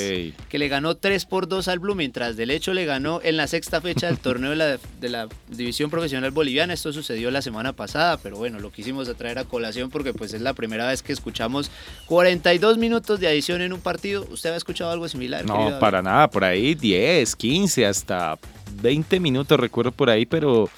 que 0.49 0.59
le 0.59 0.69
ganó 0.69 0.97
3 0.97 1.25
por 1.27 1.49
2 1.49 1.69
al 1.69 1.79
Blue, 1.79 1.95
mientras 1.95 2.37
del 2.37 2.51
hecho 2.51 2.75
le 2.75 2.85
ganó 2.85 3.21
en 3.23 3.37
la 3.37 3.47
sexta 3.47 3.81
fecha 3.81 4.07
del 4.07 4.19
torneo 4.21 4.51
de 4.51 4.57
la, 4.57 4.79
de 5.01 5.09
la, 5.09 5.29
División 5.49 5.91
Profesional 5.91 6.31
Boliviana. 6.31 6.75
Esto 6.75 6.93
sucedió 6.93 7.31
la 7.31 7.43
semana 7.43 7.73
pasada, 7.73 8.17
pero 8.17 8.37
bueno, 8.37 8.59
lo 8.59 8.73
quisimos 8.73 9.15
traer 9.17 9.39
a 9.39 9.45
colación 9.45 9.91
porque 9.91 10.13
pues 10.13 10.35
es 10.35 10.41
la 10.41 10.55
primera 10.55 10.87
vez 10.87 11.03
que 11.03 11.13
escuchamos 11.13 11.71
42 12.07 12.79
minutos 12.79 13.21
de 13.21 13.29
adición 13.29 13.61
en 13.61 13.73
un 13.73 13.81
partido. 13.81 14.27
¿Usted 14.31 14.53
ha 14.53 14.57
escuchado 14.57 14.91
algo 14.91 15.09
similar? 15.09 15.45
No, 15.45 15.79
para 15.79 16.03
nada, 16.03 16.29
por 16.29 16.45
ahí 16.45 16.75
10, 16.75 17.37
15, 17.37 17.87
hasta 17.87 18.39
20 18.83 19.21
minutos 19.21 19.59
recuerdo 19.59 19.93
por 19.93 20.11
ahí, 20.11 20.27
pero 20.27 20.69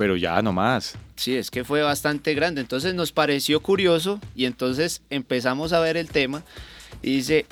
pero 0.00 0.16
ya 0.16 0.40
no 0.40 0.50
más. 0.50 0.94
Sí, 1.14 1.36
es 1.36 1.50
que 1.50 1.62
fue 1.62 1.82
bastante 1.82 2.32
grande. 2.32 2.62
Entonces 2.62 2.94
nos 2.94 3.12
pareció 3.12 3.60
curioso 3.60 4.18
y 4.34 4.46
entonces 4.46 5.02
empezamos 5.10 5.74
a 5.74 5.80
ver 5.80 5.98
el 5.98 6.08
tema. 6.08 6.42
Y 7.02 7.16
dice, 7.16 7.44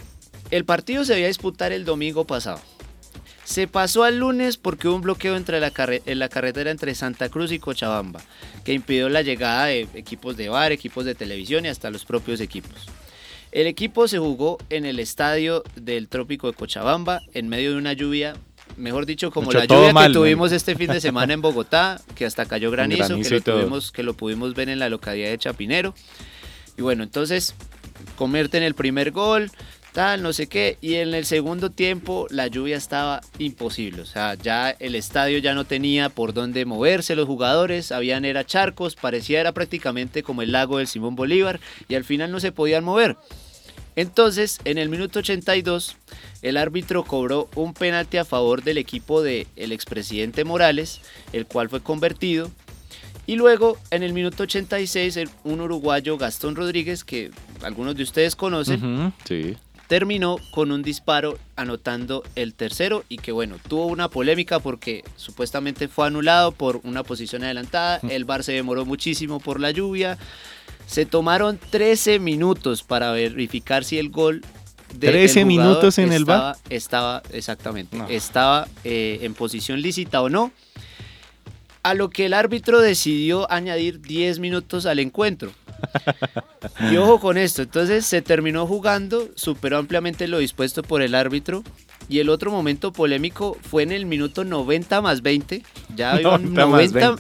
el 0.51 0.65
partido 0.65 1.05
se 1.05 1.19
iba 1.19 1.27
a 1.27 1.29
disputar 1.29 1.73
el 1.73 1.85
domingo 1.85 2.27
pasado. 2.27 2.59
Se 3.45 3.69
pasó 3.69 4.03
al 4.03 4.21
lunes 4.21 4.57
porque 4.57 4.89
hubo 4.89 4.97
un 4.97 5.03
bloqueo 5.03 5.37
entre 5.37 5.61
la 5.61 5.71
en 5.77 6.19
la 6.19 6.31
carretera 6.31 6.71
entre 6.71 6.95
Santa 6.95 7.29
Cruz 7.29 7.53
y 7.53 7.59
Cochabamba, 7.59 8.23
que 8.65 8.73
impidió 8.73 9.11
la 9.11 9.21
llegada 9.21 9.67
de 9.67 9.87
equipos 9.93 10.39
de 10.39 10.49
bar, 10.49 10.73
equipos 10.73 11.05
de 11.05 11.15
televisión 11.15 11.67
y 11.67 11.69
hasta 11.69 11.91
los 11.91 12.07
propios 12.07 12.41
equipos. 12.41 12.89
El 13.53 13.67
equipo 13.67 14.09
se 14.09 14.19
jugó 14.19 14.57
en 14.71 14.87
el 14.87 15.01
estadio 15.01 15.65
del 15.77 16.09
Trópico 16.09 16.47
de 16.47 16.55
Cochabamba 16.55 17.21
en 17.35 17.51
medio 17.51 17.73
de 17.73 17.77
una 17.77 17.93
lluvia 17.93 18.37
mejor 18.79 19.07
dicho, 19.07 19.31
como 19.31 19.53
la 19.53 19.65
lluvia 19.65 19.93
que 19.93 20.13
tuvimos 20.13 20.53
este 20.53 20.75
fin 20.75 20.91
de 20.91 21.01
semana 21.01 21.35
en 21.35 21.43
Bogotá, 21.43 22.01
que 22.15 22.25
hasta 22.25 22.47
cayó 22.47 22.71
granizo, 22.71 23.21
que, 23.21 23.31
lo 23.31 23.41
tuvimos, 23.41 23.93
que 23.93 24.03
lo 24.03 24.15
pudimos 24.15 24.55
ver 24.55 24.69
en 24.69 24.79
la 24.79 24.89
localidad 24.89 25.31
de 25.31 25.39
Chapinero. 25.39 25.95
Y 26.77 26.83
bueno, 26.83 27.03
entonces 27.03 27.55
en 28.53 28.63
el 28.63 28.75
primer 28.75 29.11
gol, 29.13 29.51
tal, 29.93 30.23
no 30.23 30.33
sé 30.33 30.49
qué, 30.49 30.77
y 30.81 30.95
en 30.95 31.15
el 31.15 31.25
segundo 31.25 31.71
tiempo 31.71 32.27
la 32.31 32.47
lluvia 32.47 32.77
estaba 32.77 33.21
imposible, 33.39 34.03
o 34.03 34.07
sea, 34.07 34.35
ya 34.35 34.71
el 34.71 34.95
estadio 34.95 35.39
ya 35.39 35.55
no 35.55 35.65
tenía 35.65 36.09
por 36.09 36.33
dónde 36.33 36.65
moverse 36.65 37.15
los 37.15 37.27
jugadores, 37.27 37.93
habían 37.93 38.25
era 38.25 38.45
charcos, 38.45 38.97
parecía 38.97 39.41
era 39.41 39.53
prácticamente 39.53 40.23
como 40.23 40.43
el 40.43 40.53
lago 40.53 40.79
del 40.79 40.89
Simón 40.89 41.15
Bolívar, 41.15 41.61
y 41.89 41.95
al 41.95 42.05
final 42.05 42.31
no 42.31 42.41
se 42.41 42.53
podían 42.53 42.85
mover. 42.85 43.17
Entonces, 43.99 44.61
en 44.65 44.79
el 44.79 44.91
minuto 44.91 45.19
82, 45.19 45.97
el 46.43 46.57
árbitro 46.57 47.03
cobró 47.03 47.49
un 47.57 47.75
penalti 47.75 48.19
a 48.19 48.25
favor 48.25 48.63
del 48.63 48.79
equipo 48.79 49.23
del 49.23 49.49
el 49.57 49.73
expresidente 49.73 50.45
Morales, 50.45 51.01
el 51.33 51.47
cual 51.47 51.69
fue 51.69 51.81
convertido. 51.81 52.49
Y 53.27 53.35
luego, 53.35 53.77
en 53.91 54.05
el 54.05 54.13
minuto 54.13 54.45
86, 54.45 55.19
un 55.43 55.61
uruguayo, 55.61 56.17
Gastón 56.17 56.55
Rodríguez, 56.55 57.03
que 57.03 57.33
algunos 57.61 57.97
de 57.97 58.05
ustedes 58.05 58.37
conocen, 58.37 59.13
terminó 59.89 60.37
con 60.53 60.71
un 60.71 60.83
disparo 60.85 61.37
anotando 61.57 62.23
el 62.37 62.55
tercero. 62.55 63.05
Y 63.09 63.17
que 63.17 63.33
bueno, 63.33 63.57
tuvo 63.67 63.87
una 63.87 64.09
polémica 64.09 64.61
porque 64.61 65.03
supuestamente 65.17 65.89
fue 65.89 66.07
anulado 66.07 66.53
por 66.53 66.81
una 66.85 67.03
posición 67.03 67.43
adelantada, 67.43 67.99
el 68.09 68.25
Bar 68.25 68.45
se 68.45 68.53
demoró 68.53 68.85
muchísimo 68.85 69.41
por 69.41 69.59
la 69.59 69.73
lluvia, 69.73 70.19
se 70.89 71.05
tomaron 71.05 71.59
13 71.71 72.19
minutos 72.19 72.83
para 72.83 73.13
verificar 73.13 73.85
si 73.85 73.99
el 73.99 74.09
gol 74.09 74.41
de 74.95 75.09
13 75.09 75.45
minutos 75.45 75.99
en 75.99 76.15
el 76.15 76.25
bar. 76.25 76.57
Estaba, 76.71 77.23
exactamente, 77.31 77.97
estaba 78.09 78.67
eh, 78.85 79.19
en 79.23 79.35
posición 79.35 79.83
lícita 79.83 80.23
o 80.23 80.31
no. 80.31 80.51
A 81.83 81.95
lo 81.95 82.09
que 82.11 82.27
el 82.27 82.35
árbitro 82.35 82.81
decidió 82.81 83.51
añadir 83.53 84.01
10 84.01 84.39
minutos 84.41 84.87
al 84.87 84.99
encuentro. 84.99 85.53
y 86.91 86.97
ojo 86.97 87.21
con 87.21 87.37
esto, 87.37 87.63
entonces 87.63 88.07
se 88.07 88.23
terminó 88.23 88.67
jugando, 88.67 89.29
superó 89.35 89.77
ampliamente 89.77 90.27
lo 90.27 90.39
dispuesto 90.39 90.83
por 90.83 91.03
el 91.03 91.15
árbitro 91.15 91.63
Y 92.09 92.21
el 92.21 92.29
otro 92.29 92.51
momento 92.51 92.93
polémico 92.93 93.57
fue 93.63 93.83
en 93.83 93.93
el 93.93 94.07
minuto 94.07 94.45
90 94.45 95.01
más 95.01 95.23
20. 95.23 95.63
Ya 95.97 96.21
iban, 96.21 96.55
90, 96.55 97.17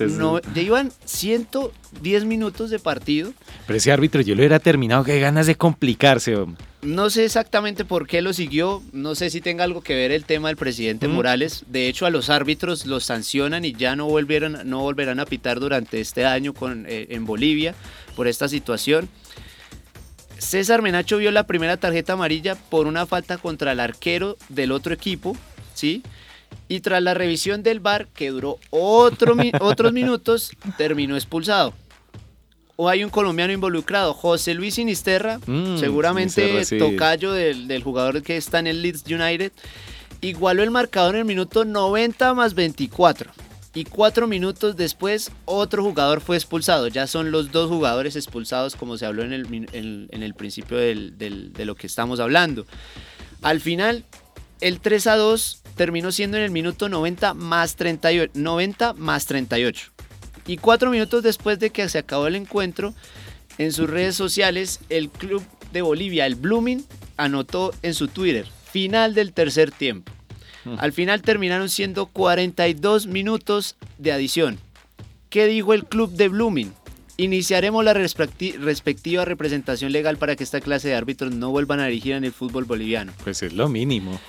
ya 0.54 0.62
iban 0.62 0.92
110 1.04 2.24
minutos 2.26 2.70
de 2.70 2.78
partido. 2.78 3.32
Pero 3.66 3.76
ese 3.76 3.90
árbitro 3.90 4.20
yo 4.20 4.36
lo 4.36 4.40
hubiera 4.40 4.60
terminado, 4.60 5.02
qué 5.02 5.18
ganas 5.18 5.48
de 5.48 5.56
complicarse. 5.56 6.36
Hombre. 6.36 6.62
No 6.82 7.10
sé 7.10 7.24
exactamente 7.24 7.84
por 7.84 8.06
qué 8.06 8.22
lo 8.22 8.32
siguió, 8.32 8.82
no 8.92 9.16
sé 9.16 9.30
si 9.30 9.40
tenga 9.40 9.64
algo 9.64 9.80
que 9.80 9.96
ver 9.96 10.12
el 10.12 10.24
tema 10.24 10.46
del 10.46 10.56
presidente 10.56 11.08
Morales. 11.08 11.64
De 11.66 11.88
hecho, 11.88 12.06
a 12.06 12.10
los 12.10 12.30
árbitros 12.30 12.86
los 12.86 13.04
sancionan 13.04 13.64
y 13.64 13.72
ya 13.72 13.96
no, 13.96 14.06
volvieron, 14.06 14.60
no 14.64 14.82
volverán 14.82 15.18
a 15.18 15.26
pitar 15.26 15.58
durante 15.58 16.00
este 16.00 16.24
año 16.24 16.54
con, 16.54 16.86
eh, 16.86 17.08
en 17.10 17.26
Bolivia 17.26 17.74
por 18.14 18.28
esta 18.28 18.48
situación. 18.48 19.08
César 20.38 20.82
Menacho 20.82 21.18
vio 21.18 21.30
la 21.30 21.46
primera 21.46 21.76
tarjeta 21.76 22.14
amarilla 22.14 22.54
por 22.54 22.86
una 22.86 23.06
falta 23.06 23.38
contra 23.38 23.72
el 23.72 23.80
arquero 23.80 24.36
del 24.48 24.72
otro 24.72 24.94
equipo, 24.94 25.36
¿sí? 25.74 26.02
Y 26.68 26.80
tras 26.80 27.02
la 27.02 27.14
revisión 27.14 27.62
del 27.62 27.80
VAR, 27.80 28.08
que 28.08 28.30
duró 28.30 28.58
otro, 28.70 29.36
otros 29.60 29.92
minutos, 29.92 30.52
terminó 30.76 31.16
expulsado 31.16 31.74
o 32.80 32.88
hay 32.88 33.02
un 33.02 33.10
colombiano 33.10 33.52
involucrado, 33.52 34.14
José 34.14 34.54
Luis 34.54 34.76
Sinisterra, 34.76 35.40
mm, 35.44 35.78
seguramente 35.78 36.64
tocayo 36.78 37.32
del, 37.32 37.82
jugador 37.82 38.22
que 38.22 38.36
está 38.36 38.60
en 38.60 38.68
el 38.68 38.82
Leeds 38.82 39.02
United, 39.04 39.50
igualó 40.20 40.62
el 40.62 40.70
marcador 40.70 41.16
en 41.16 41.22
el 41.22 41.24
minuto 41.24 41.64
90 41.64 42.34
más 42.34 42.54
24. 42.54 43.32
Y 43.78 43.84
cuatro 43.84 44.26
minutos 44.26 44.76
después, 44.76 45.30
otro 45.44 45.84
jugador 45.84 46.20
fue 46.20 46.34
expulsado. 46.36 46.88
Ya 46.88 47.06
son 47.06 47.30
los 47.30 47.52
dos 47.52 47.70
jugadores 47.70 48.16
expulsados, 48.16 48.74
como 48.74 48.98
se 48.98 49.06
habló 49.06 49.22
en 49.22 49.32
el, 49.32 50.34
principio 50.34 50.76
de 50.76 51.62
lo 51.64 51.76
que 51.76 51.86
estamos 51.86 52.18
hablando. 52.18 52.66
Al 53.40 53.60
final, 53.60 54.04
el 54.60 54.80
3 54.80 55.06
a 55.06 55.14
2 55.14 55.62
terminó 55.76 56.10
siendo 56.10 56.38
en 56.38 56.42
el 56.42 56.50
minuto 56.50 56.88
90 56.88 57.34
más 57.34 57.76
38. 57.76 58.32
90 58.34 58.94
más 58.94 59.26
38. 59.26 59.92
Y 60.48 60.56
cuatro 60.56 60.90
minutos 60.90 61.22
después 61.22 61.60
de 61.60 61.70
que 61.70 61.88
se 61.88 61.98
acabó 61.98 62.26
el 62.26 62.34
encuentro, 62.34 62.94
en 63.58 63.72
sus 63.72 63.88
redes 63.88 64.16
sociales, 64.16 64.80
el 64.88 65.08
club 65.08 65.44
de 65.72 65.82
Bolivia, 65.82 66.26
el 66.26 66.34
Blooming, 66.34 66.84
anotó 67.16 67.72
en 67.82 67.94
su 67.94 68.08
Twitter, 68.08 68.44
final 68.72 69.14
del 69.14 69.32
tercer 69.32 69.70
tiempo. 69.70 70.17
Al 70.78 70.92
final 70.92 71.22
terminaron 71.22 71.68
siendo 71.68 72.06
42 72.06 73.06
minutos 73.06 73.76
de 73.98 74.12
adición. 74.12 74.58
¿Qué 75.30 75.46
dijo 75.46 75.74
el 75.74 75.84
club 75.84 76.12
de 76.12 76.28
Blooming? 76.28 76.72
Iniciaremos 77.16 77.84
la 77.84 77.94
respectiva 77.94 79.24
representación 79.24 79.90
legal 79.90 80.18
para 80.18 80.36
que 80.36 80.44
esta 80.44 80.60
clase 80.60 80.88
de 80.88 80.94
árbitros 80.94 81.34
no 81.34 81.50
vuelvan 81.50 81.80
a 81.80 81.86
dirigir 81.86 82.12
en 82.12 82.24
el 82.24 82.32
fútbol 82.32 82.64
boliviano. 82.64 83.12
Pues 83.24 83.42
es 83.42 83.52
lo 83.52 83.68
mínimo. 83.68 84.20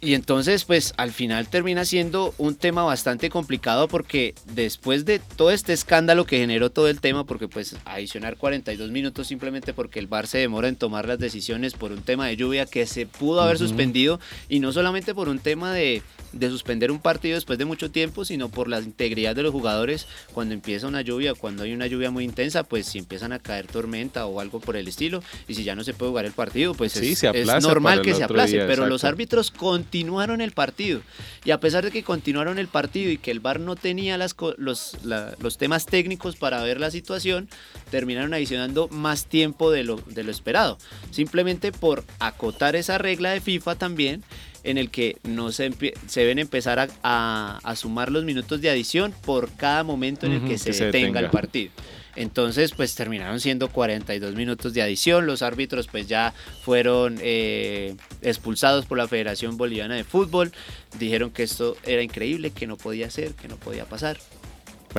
Y 0.00 0.14
entonces, 0.14 0.64
pues 0.64 0.92
al 0.98 1.10
final 1.10 1.48
termina 1.48 1.84
siendo 1.84 2.34
un 2.36 2.54
tema 2.54 2.84
bastante 2.84 3.30
complicado 3.30 3.88
porque 3.88 4.34
después 4.52 5.04
de 5.06 5.18
todo 5.18 5.50
este 5.50 5.72
escándalo 5.72 6.26
que 6.26 6.38
generó 6.38 6.70
todo 6.70 6.88
el 6.88 7.00
tema, 7.00 7.24
porque 7.24 7.48
pues 7.48 7.76
adicionar 7.84 8.36
42 8.36 8.90
minutos 8.90 9.26
simplemente 9.26 9.72
porque 9.72 9.98
el 9.98 10.06
VAR 10.06 10.26
se 10.26 10.38
demora 10.38 10.68
en 10.68 10.76
tomar 10.76 11.08
las 11.08 11.18
decisiones 11.18 11.72
por 11.74 11.92
un 11.92 12.02
tema 12.02 12.26
de 12.26 12.36
lluvia 12.36 12.66
que 12.66 12.86
se 12.86 13.06
pudo 13.06 13.40
haber 13.40 13.58
suspendido 13.58 14.20
y 14.48 14.60
no 14.60 14.72
solamente 14.72 15.14
por 15.14 15.28
un 15.30 15.38
tema 15.38 15.72
de, 15.72 16.02
de 16.32 16.50
suspender 16.50 16.90
un 16.90 17.00
partido 17.00 17.36
después 17.36 17.58
de 17.58 17.64
mucho 17.64 17.90
tiempo, 17.90 18.24
sino 18.24 18.50
por 18.50 18.68
la 18.68 18.80
integridad 18.80 19.34
de 19.34 19.42
los 19.42 19.52
jugadores 19.52 20.06
cuando 20.32 20.54
empieza 20.54 20.86
una 20.86 21.00
lluvia, 21.00 21.34
cuando 21.34 21.62
hay 21.62 21.72
una 21.72 21.86
lluvia 21.86 22.10
muy 22.10 22.24
intensa, 22.24 22.64
pues 22.64 22.86
si 22.86 22.98
empiezan 22.98 23.32
a 23.32 23.38
caer 23.38 23.66
tormenta 23.66 24.26
o 24.26 24.40
algo 24.40 24.60
por 24.60 24.76
el 24.76 24.88
estilo, 24.88 25.22
y 25.48 25.54
si 25.54 25.64
ya 25.64 25.74
no 25.74 25.84
se 25.84 25.94
puede 25.94 26.10
jugar 26.10 26.26
el 26.26 26.32
partido, 26.32 26.74
pues 26.74 26.96
es, 26.96 27.22
normal 27.62 28.02
que 28.02 28.14
se 28.14 28.24
aplace, 28.24 28.58
pero 28.66 28.86
los 28.86 29.04
árbitros 29.04 29.50
continuaron 29.86 30.40
el 30.40 30.50
partido, 30.50 31.00
y 31.44 31.52
a 31.52 31.60
pesar 31.60 31.84
de 31.84 31.92
que 31.92 32.02
continuaron 32.02 32.58
el 32.58 32.66
partido 32.66 33.10
y 33.10 33.18
que 33.18 33.30
el 33.30 33.38
VAR 33.38 33.60
no 33.60 33.76
tenía 33.76 34.18
las, 34.18 34.34
los, 34.56 34.96
los 35.04 35.58
temas 35.58 35.86
técnicos 35.86 36.34
para 36.34 36.60
ver 36.62 36.80
la 36.80 36.90
situación, 36.90 37.48
terminaron 37.90 38.34
adicionando 38.34 38.88
más 38.88 39.26
tiempo 39.26 39.70
de 39.70 39.84
lo, 39.84 39.96
de 39.96 40.24
lo 40.24 40.32
esperado, 40.32 40.76
simplemente 41.12 41.70
por 41.70 42.04
acotar 42.18 42.74
esa 42.74 42.98
regla 42.98 43.30
de 43.30 43.40
FIFA 43.40 43.76
también 43.76 44.24
en 44.64 44.76
el 44.76 44.90
que 44.90 45.18
no 45.22 45.52
se, 45.52 45.72
se 46.08 46.20
deben 46.20 46.40
empezar 46.40 46.90
a, 47.04 47.74
sumar 47.76 48.10
los 48.10 48.24
minutos 48.24 48.60
de 48.60 48.68
adición 48.68 49.14
por 49.24 49.52
cada 49.52 49.84
momento 49.84 50.26
en 50.26 50.32
el 50.32 50.48
que, 50.48 50.58
se, 50.58 50.72
detenga 50.72 51.20
el 51.20 51.30
partido. 51.30 51.70
Entonces, 52.16 52.72
pues 52.72 52.94
terminaron 52.94 53.40
siendo 53.40 53.68
42 53.68 54.34
minutos 54.34 54.74
de 54.74 54.82
adición. 54.82 55.26
Los 55.26 55.42
árbitros, 55.42 55.86
pues 55.86 56.08
ya 56.08 56.34
fueron 56.62 57.18
eh, 57.20 57.94
expulsados 58.22 58.86
por 58.86 58.98
la 58.98 59.06
Federación 59.06 59.56
Boliviana 59.56 59.94
de 59.94 60.04
Fútbol. 60.04 60.52
Dijeron 60.98 61.30
que 61.30 61.42
esto 61.42 61.76
era 61.84 62.02
increíble, 62.02 62.50
que 62.50 62.66
no 62.66 62.76
podía 62.76 63.10
ser, 63.10 63.34
que 63.34 63.48
no 63.48 63.56
podía 63.56 63.84
pasar. 63.84 64.18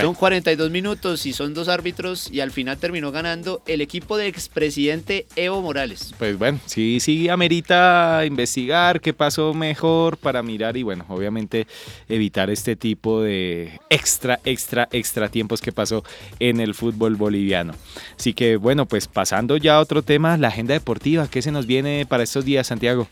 Son 0.02 0.14
42 0.14 0.72
minutos 0.72 1.26
y 1.26 1.34
son 1.34 1.54
dos 1.54 1.68
árbitros 1.68 2.32
y 2.32 2.40
al 2.40 2.52
final 2.52 2.78
terminó 2.78 3.12
ganando 3.12 3.62
el 3.66 3.82
equipo 3.82 4.18
del 4.18 4.28
expresidente 4.28 5.26
Evo 5.36 5.62
Morales. 5.62 6.14
Pues 6.18 6.38
bueno, 6.38 6.60
sí, 6.66 7.00
sí, 7.00 7.30
amerita 7.30 8.24
investigar 8.26 9.02
qué 9.02 9.14
pasó 9.14 9.54
mejor 9.54 10.18
para 10.18 10.44
mirar 10.44 10.78
y 10.78 10.84
bueno, 10.84 11.06
obviamente 11.10 11.68
evitar 12.10 12.50
este 12.50 12.76
tipo 12.76 13.22
de 13.22 13.80
extra, 13.90 14.40
extra, 14.46 14.88
extra 14.92 15.30
tiempos 15.30 15.62
que 15.62 15.72
pasó 15.72 16.04
en 16.40 16.60
el 16.60 16.74
fútbol 16.74 17.16
boliviano. 17.16 17.74
Así 18.18 18.34
que 18.34 18.58
bueno, 18.58 18.86
pues 18.86 19.08
pasando 19.08 19.58
ya 19.58 19.76
a 19.76 19.80
otro 19.80 20.02
tema, 20.02 20.38
la 20.38 20.50
agenda 20.50 20.74
deportiva, 20.74 21.28
¿qué 21.30 21.42
se 21.42 21.52
nos 21.52 21.66
viene 21.66 22.06
para 22.06 22.24
estos 22.24 22.46
días, 22.46 22.68
Santiago? 22.68 23.08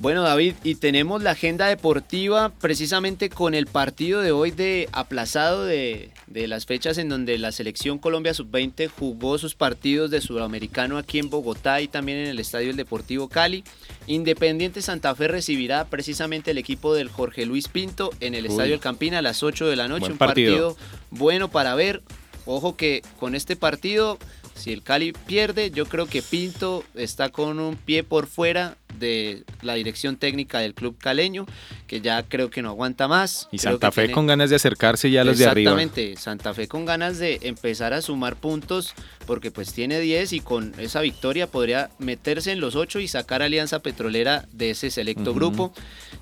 Bueno, 0.00 0.22
David, 0.22 0.54
y 0.62 0.76
tenemos 0.76 1.24
la 1.24 1.32
agenda 1.32 1.66
deportiva 1.66 2.52
precisamente 2.60 3.28
con 3.30 3.52
el 3.52 3.66
partido 3.66 4.20
de 4.20 4.30
hoy 4.30 4.52
de 4.52 4.88
aplazado 4.92 5.64
de, 5.64 6.12
las 6.32 6.66
fechas 6.66 6.98
en 6.98 7.08
donde 7.08 7.36
la 7.36 7.50
selección 7.50 7.98
Colombia 7.98 8.32
Sub-20 8.32 8.88
jugó 8.96 9.38
sus 9.38 9.56
partidos 9.56 10.12
de 10.12 10.20
sudamericano 10.20 10.98
aquí 10.98 11.18
en 11.18 11.30
Bogotá 11.30 11.80
y 11.80 11.88
también 11.88 12.18
en 12.18 12.28
el 12.28 12.38
Estadio 12.38 12.70
El 12.70 12.76
Deportivo 12.76 13.28
Cali. 13.28 13.64
Independiente 14.06 14.82
Santa 14.82 15.16
Fe 15.16 15.26
recibirá 15.26 15.84
precisamente 15.86 16.52
el 16.52 16.58
equipo 16.58 16.94
del 16.94 17.08
Jorge 17.08 17.44
Luis 17.44 17.66
Pinto 17.66 18.10
en 18.20 18.36
el 18.36 18.46
Estadio 18.46 18.74
El 18.74 18.80
Campín 18.80 19.14
a 19.14 19.22
las 19.22 19.42
8 19.42 19.66
de 19.66 19.74
la 19.74 19.88
noche. 19.88 20.12
Un 20.12 20.18
partido 20.18 20.76
bueno 21.10 21.48
para 21.50 21.74
ver. 21.74 22.02
Ojo 22.46 22.76
que 22.76 23.02
con 23.18 23.34
este 23.34 23.56
partido, 23.56 24.16
si 24.58 24.72
el 24.72 24.82
Cali 24.82 25.12
pierde, 25.12 25.70
yo 25.70 25.86
creo 25.86 26.06
que 26.06 26.20
Pinto 26.22 26.84
está 26.94 27.30
con 27.30 27.60
un 27.60 27.76
pie 27.76 28.02
por 28.02 28.26
fuera 28.26 28.76
de 28.98 29.44
la 29.62 29.74
dirección 29.74 30.16
técnica 30.16 30.58
del 30.58 30.74
club 30.74 30.98
caleño, 30.98 31.46
que 31.86 32.00
ya 32.00 32.22
creo 32.24 32.50
que 32.50 32.62
no 32.62 32.70
aguanta 32.70 33.06
más. 33.06 33.48
Y 33.52 33.58
Santa 33.58 33.92
Fe 33.92 34.10
con 34.10 34.26
ganas 34.26 34.50
de 34.50 34.56
acercarse 34.56 35.10
ya 35.10 35.20
a 35.20 35.24
los 35.24 35.38
de 35.38 35.46
arriba. 35.46 35.72
Exactamente, 35.72 36.16
Santa 36.20 36.54
Fe 36.54 36.68
con 36.68 36.84
ganas 36.84 37.18
de 37.18 37.38
empezar 37.42 37.92
a 37.92 38.02
sumar 38.02 38.36
puntos, 38.36 38.94
porque 39.28 39.50
pues 39.50 39.74
tiene 39.74 40.00
10 40.00 40.32
y 40.32 40.40
con 40.40 40.72
esa 40.78 41.02
victoria 41.02 41.46
podría 41.46 41.90
meterse 41.98 42.50
en 42.50 42.60
los 42.60 42.74
8 42.74 42.98
y 43.00 43.08
sacar 43.08 43.42
Alianza 43.42 43.80
Petrolera 43.80 44.48
de 44.52 44.70
ese 44.70 44.90
selecto 44.90 45.34
grupo. 45.34 45.74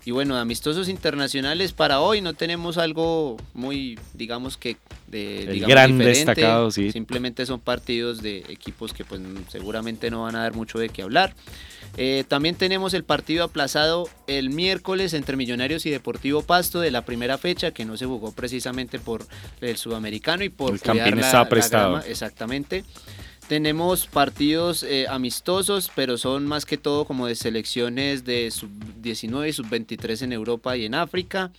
Y 0.05 0.11
bueno, 0.11 0.37
amistosos 0.37 0.89
internacionales 0.89 1.73
para 1.73 2.01
hoy 2.01 2.21
no 2.21 2.35
tenemos 2.35 2.79
algo 2.79 3.37
muy, 3.55 3.97
digamos 4.15 4.57
que 4.57 4.77
de 5.07 5.47
digamos, 5.47 5.71
gran 5.71 5.99
destacado, 5.99 6.73
sí. 6.73 6.91
Simplemente 6.91 7.47
son 7.47 7.61
partidos 7.61 8.23
de 8.23 8.39
equipos 8.49 8.93
que 8.93 9.05
pues 9.05 9.21
seguramente 9.51 10.11
no 10.11 10.25
van 10.25 10.35
a 10.35 10.41
dar 10.41 10.55
mucho 10.55 10.81
de 10.81 10.89
qué 10.89 11.03
hablar. 11.03 11.33
Eh, 11.99 12.25
también 12.27 12.57
tenemos 12.57 12.93
el 12.93 13.05
partido 13.05 13.45
aplazado 13.45 14.09
el 14.27 14.51
miércoles 14.51 15.15
entre 15.15 15.37
Millonarios 15.37 15.87
y 15.87 15.91
Deportivo 15.91 16.43
Pasto 16.43 16.81
de 16.81 16.91
la 16.91 17.03
primera 17.03 17.39
fecha 17.39 17.71
que 17.71 17.85
no 17.85 17.97
se 17.97 18.05
jugó 18.05 18.33
precisamente 18.33 18.99
por 18.99 19.25
el 19.61 19.77
sudamericano 19.77 20.45
y 20.45 20.49
por 20.49 20.75
el 20.75 20.81
Campín 20.81 21.21
está 21.21 21.49
prestado. 21.49 22.01
exactamente. 22.01 22.85
Tenemos 23.49 24.09
partidos 24.09 24.83
eh, 24.83 25.07
amistosos, 25.09 25.91
pero 25.95 26.19
son 26.19 26.47
más 26.47 26.67
que 26.67 26.79
todo 26.79 27.05
como 27.05 27.29
de 27.29 27.37
selecciones 27.37 28.25
de 28.25 28.51
sub-19 28.51 29.49
y 29.49 29.53
sub-23 29.53 30.23
en 30.23 30.33
Europa 30.33 30.77
y 30.77 30.85
en 30.85 30.95
África. 30.97 31.53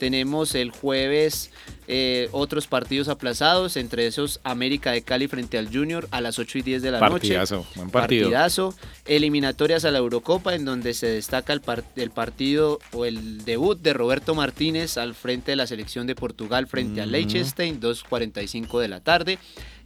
Tenemos 0.00 0.54
el 0.54 0.70
jueves 0.70 1.50
eh, 1.86 2.30
otros 2.32 2.66
partidos 2.66 3.08
aplazados, 3.08 3.76
entre 3.76 4.06
esos 4.06 4.40
América 4.44 4.92
de 4.92 5.02
Cali 5.02 5.28
frente 5.28 5.58
al 5.58 5.68
Junior 5.68 6.08
a 6.10 6.22
las 6.22 6.38
8 6.38 6.56
y 6.58 6.62
10 6.62 6.82
de 6.82 6.90
la 6.90 7.00
Partidazo, 7.00 7.56
noche. 7.56 7.68
Buen 7.74 7.90
partido. 7.90 8.30
Partidazo. 8.30 8.74
Eliminatorias 9.04 9.84
a 9.84 9.90
la 9.90 9.98
Eurocopa, 9.98 10.54
en 10.54 10.64
donde 10.64 10.94
se 10.94 11.06
destaca 11.06 11.52
el, 11.52 11.60
el, 11.96 12.10
partido 12.10 12.78
o 12.92 13.04
el 13.04 13.44
debut 13.44 13.78
de 13.78 13.92
Roberto 13.92 14.34
Martínez 14.34 14.96
al 14.96 15.14
frente 15.14 15.52
de 15.52 15.56
la 15.56 15.66
selección 15.66 16.06
de 16.06 16.14
Portugal 16.14 16.66
frente 16.66 17.02
a 17.02 17.06
Liechtenstein, 17.06 17.78
2.45 17.78 18.80
de 18.80 18.88
la 18.88 19.00
tarde. 19.00 19.38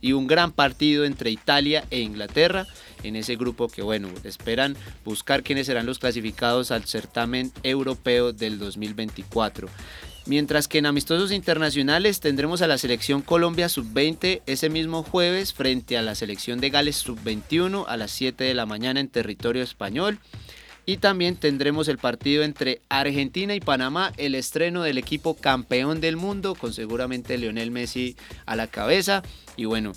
Y 0.04 0.12
un 0.12 0.26
gran 0.26 0.52
partido 0.52 1.06
entre 1.06 1.30
Italia 1.30 1.86
e 1.90 2.00
Inglaterra 2.00 2.66
en 3.04 3.16
ese 3.16 3.36
grupo 3.36 3.68
que, 3.68 3.80
bueno, 3.80 4.08
esperan 4.22 4.76
buscar 5.02 5.42
quiénes 5.42 5.66
serán 5.66 5.86
los 5.86 5.98
clasificados 5.98 6.70
al 6.70 6.84
certamen 6.84 7.50
europeo 7.62 8.34
del 8.34 8.58
2024. 8.58 9.66
Mientras 10.26 10.68
que 10.68 10.76
en 10.76 10.84
amistosos 10.84 11.32
internacionales 11.32 12.20
tendremos 12.20 12.60
a 12.60 12.66
la 12.66 12.76
selección 12.76 13.22
Colombia 13.22 13.70
sub-20 13.70 14.42
ese 14.44 14.68
mismo 14.68 15.04
jueves 15.04 15.54
frente 15.54 15.96
a 15.96 16.02
la 16.02 16.14
selección 16.14 16.60
de 16.60 16.68
Gales 16.68 16.96
sub-21 16.96 17.86
a 17.88 17.96
las 17.96 18.10
7 18.10 18.44
de 18.44 18.52
la 18.52 18.66
mañana 18.66 19.00
en 19.00 19.08
territorio 19.08 19.62
español. 19.62 20.18
Y 20.86 20.98
también 20.98 21.36
tendremos 21.36 21.88
el 21.88 21.98
partido 21.98 22.42
entre 22.42 22.80
Argentina 22.88 23.54
y 23.54 23.60
Panamá, 23.60 24.12
el 24.18 24.34
estreno 24.34 24.82
del 24.82 24.98
equipo 24.98 25.34
campeón 25.34 26.00
del 26.00 26.16
mundo, 26.16 26.54
con 26.54 26.72
seguramente 26.72 27.38
Lionel 27.38 27.70
Messi 27.70 28.16
a 28.44 28.54
la 28.54 28.66
cabeza. 28.66 29.22
Y 29.56 29.64
bueno, 29.64 29.92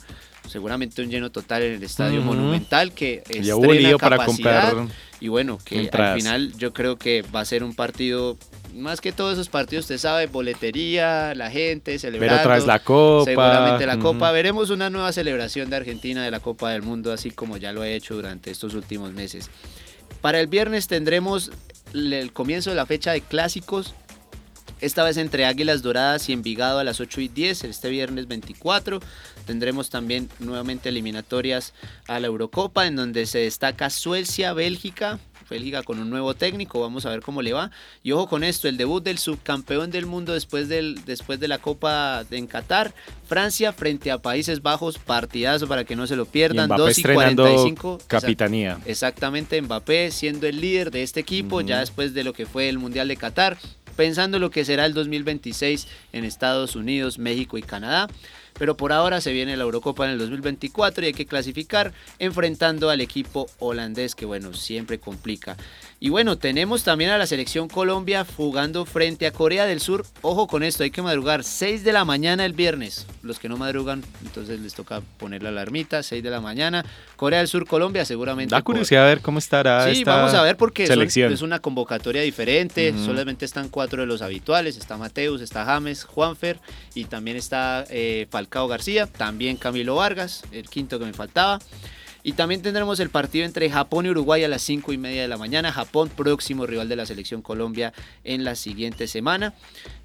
seguramente 0.48 1.02
un 1.02 1.10
lleno 1.10 1.30
total 1.30 1.64
en 1.64 1.74
el 1.74 1.84
estadio 1.84 2.22
monumental 2.22 2.94
que 2.94 3.24
estrena 3.30 3.98
para 3.98 4.26
comprar 4.26 4.88
y 5.20 5.30
bueno 5.30 5.58
que 5.64 5.90
al 5.92 6.16
final 6.16 6.54
yo 6.58 6.74
creo 6.74 6.98
que 6.98 7.24
va 7.24 7.40
a 7.40 7.46
ser 7.46 7.64
un 7.64 7.74
partido 7.74 8.38
más 8.74 9.02
que 9.02 9.12
todos 9.12 9.34
esos 9.34 9.50
partidos, 9.50 9.86
usted 9.86 9.98
sabe, 9.98 10.28
boletería, 10.28 11.34
la 11.34 11.50
gente 11.50 11.98
celebrando. 11.98 12.38
Pero 12.38 12.48
tras 12.48 12.68
la 12.68 12.80
Copa. 12.80 13.26
Seguramente 13.26 13.86
la 13.88 13.98
Copa. 13.98 14.32
Veremos 14.32 14.70
una 14.70 14.92
nueva 14.92 15.12
celebración 15.12 15.72
de 15.72 15.78
Argentina 15.78 16.24
de 16.24 16.30
la 16.30 16.40
Copa 16.40 16.72
del 16.72 16.84
Mundo, 16.84 17.12
así 17.12 17.32
como 17.32 17.58
ya 17.58 17.72
lo 17.72 17.82
ha 17.82 17.90
hecho 17.90 18.14
durante 18.14 18.52
estos 18.52 18.76
últimos 18.76 19.14
meses. 19.14 19.50
Para 20.28 20.42
el 20.42 20.48
viernes 20.48 20.88
tendremos 20.88 21.52
el 21.94 22.34
comienzo 22.34 22.70
de 22.70 22.76
la 22.76 22.86
fecha 22.86 23.14
de 23.14 23.22
clásicos. 23.22 23.94
Esta 24.82 25.06
vez 25.06 25.16
entre 25.16 25.46
Águilas 25.46 25.84
Doradas 25.84 26.28
y 26.28 26.34
Envigado 26.34 26.80
a 26.80 26.84
las 26.84 27.00
8 27.00 27.22
y 27.22 27.28
10, 27.30 27.64
este 27.64 27.88
viernes 27.88 28.28
24. 28.28 29.00
Tendremos 29.46 29.90
también 29.90 30.28
nuevamente 30.40 30.90
eliminatorias 30.90 31.74
a 32.10 32.20
la 32.20 32.28
Eurocopa, 32.28 32.88
en 32.88 32.98
donde 32.98 33.26
se 33.26 33.40
destaca 33.40 33.90
Suecia, 33.90 34.52
Bélgica, 34.52 35.18
Bélgica 35.50 35.84
con 35.84 36.00
un 36.00 36.10
nuevo 36.10 36.34
técnico, 36.34 36.82
vamos 36.82 37.06
a 37.06 37.10
ver 37.10 37.22
cómo 37.22 37.42
le 37.42 37.54
va. 37.54 37.72
Y 38.04 38.12
ojo 38.12 38.28
con 38.28 38.44
esto, 38.44 38.68
el 38.68 38.78
debut 38.78 39.04
del 39.04 39.18
subcampeón 39.18 39.92
del 39.92 40.06
mundo 40.06 40.34
después, 40.34 40.68
del, 40.70 41.04
después 41.06 41.40
de 41.40 41.48
la 41.48 41.58
Copa 41.58 42.26
en 42.32 42.48
Qatar, 42.48 42.94
Francia 43.28 43.74
frente 43.74 44.12
a 44.12 44.18
Países 44.18 44.62
Bajos, 44.62 44.98
partidazo 44.98 45.68
para 45.68 45.84
que 45.84 45.96
no 45.96 46.08
se 46.08 46.16
lo 46.16 46.26
pierdan, 46.26 46.70
2 46.70 46.98
y 46.98 47.04
45. 47.04 48.00
Capitanía. 48.08 48.80
Exactamente, 48.86 49.62
Mbappé 49.62 50.12
siendo 50.12 50.48
el 50.48 50.62
líder 50.62 50.92
de 50.92 51.04
este 51.04 51.20
equipo, 51.20 51.62
ya 51.62 51.80
después 51.80 52.14
de 52.14 52.24
lo 52.24 52.34
que 52.34 52.46
fue 52.46 52.70
el 52.70 52.78
Mundial 52.78 53.08
de 53.08 53.18
Qatar, 53.18 53.58
pensando 53.96 54.40
lo 54.40 54.52
que 54.52 54.64
será 54.64 54.86
el 54.86 54.94
2026 54.94 55.88
en 56.14 56.24
Estados 56.24 56.76
Unidos, 56.76 57.18
México 57.20 57.58
y 57.58 57.62
Canadá 57.62 58.08
pero 58.58 58.78
por 58.78 58.92
ahora 58.92 59.22
se 59.22 59.32
viene 59.32 59.58
la 59.58 59.64
Eurocopa 59.64 60.06
en 60.06 60.12
el 60.12 60.20
2024 60.20 61.04
y 61.04 61.08
hay 61.08 61.14
que 61.14 61.26
clasificar 61.26 61.94
enfrentando 62.20 62.90
al 62.90 63.02
equipo 63.02 63.48
holandés 63.60 64.16
que 64.16 64.26
bueno, 64.26 64.54
siempre 64.54 65.00
complica. 65.00 65.58
Y 66.00 66.10
bueno, 66.10 66.38
tenemos 66.38 66.84
también 66.84 67.10
a 67.10 67.18
la 67.18 67.26
selección 67.26 67.68
Colombia 67.68 68.26
jugando 68.36 68.86
frente 68.86 69.26
a 69.26 69.32
Corea 69.32 69.66
del 69.66 69.80
Sur. 69.80 70.06
Ojo 70.22 70.48
con 70.48 70.62
esto, 70.62 70.84
hay 70.84 70.92
que 70.92 71.02
madrugar 71.02 71.44
6 71.44 71.84
de 71.84 71.92
la 71.92 72.06
mañana 72.06 72.46
el 72.46 72.54
viernes. 72.54 73.08
Los 73.24 73.40
que 73.40 73.50
no 73.50 73.58
madrugan, 73.58 74.04
entonces 74.24 74.60
les 74.60 74.76
toca 74.76 75.02
poner 75.18 75.42
la 75.42 75.50
alarmita, 75.50 76.04
6 76.04 76.22
de 76.22 76.30
la 76.30 76.40
mañana. 76.40 76.86
Corea 77.16 77.40
del 77.40 77.48
Sur, 77.48 77.66
Colombia, 77.66 78.06
seguramente. 78.06 78.54
Da 78.54 78.62
curiosidad 78.62 79.06
a 79.06 79.08
ver 79.08 79.22
cómo 79.22 79.40
estará. 79.40 79.92
Sí, 79.92 80.04
vamos 80.04 80.36
a 80.36 80.44
ver 80.44 80.56
porque 80.56 80.84
es 80.84 81.42
una 81.42 81.60
convocatoria 81.60 82.22
diferente. 82.22 82.94
Solamente 83.04 83.46
están 83.46 83.70
cuatro 83.70 84.02
de 84.02 84.08
los 84.08 84.22
habituales. 84.22 84.78
Está 84.78 84.98
Mateus, 84.98 85.42
está 85.42 85.66
James, 85.66 86.04
Juanfer 86.04 86.60
y 86.94 87.06
también 87.06 87.38
está 87.38 87.86
eh, 87.90 88.28
Falcao 88.30 88.47
García. 88.50 89.08
También 89.08 89.58
Camilo 89.58 89.96
Vargas, 89.96 90.44
el 90.52 90.70
quinto 90.70 91.00
que 91.00 91.06
me 91.06 91.14
faltaba. 91.14 91.60
Y 92.28 92.34
también 92.34 92.62
tendremos 92.62 93.00
el 93.00 93.10
partido 93.10 93.46
entre 93.46 93.70
Japón 93.70 94.06
y 94.06 94.10
Uruguay 94.10 94.44
a 94.44 94.50
las 94.50 94.62
5 94.64 94.92
y 94.92 94.98
media 94.98 95.22
de 95.22 95.30
la 95.30 95.38
mañana. 95.38 95.72
Japón, 95.72 96.10
próximo 96.10 96.66
rival 96.66 96.90
de 96.90 96.98
la 96.98 97.06
selección 97.06 97.42
Colombia 97.42 97.94
en 98.26 98.44
la 98.44 98.56
siguiente 98.56 99.08
semana. 99.08 99.54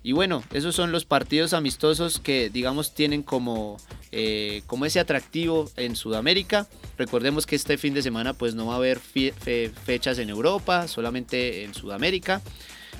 Y 0.05 0.13
bueno, 0.13 0.45
esos 0.53 0.77
son 0.77 0.93
los 0.93 1.05
partidos 1.05 1.53
amistosos 1.53 2.21
que 2.21 2.49
digamos 2.49 2.95
tienen 2.95 3.25
como, 3.25 3.77
eh, 4.13 4.63
como 4.69 4.87
ese 4.87 5.01
atractivo 5.01 5.69
en 5.77 5.97
Sudamérica. 5.97 6.69
Recordemos 6.97 7.45
que 7.45 7.57
este 7.57 7.77
fin 7.77 7.93
de 7.93 8.03
semana 8.03 8.35
pues 8.35 8.55
no 8.55 8.67
va 8.67 8.75
a 8.75 8.77
haber 8.77 9.01
fechas 9.01 10.19
en 10.19 10.31
Europa, 10.31 10.87
solamente 10.87 11.65
en 11.65 11.75
Sudamérica. 11.75 12.41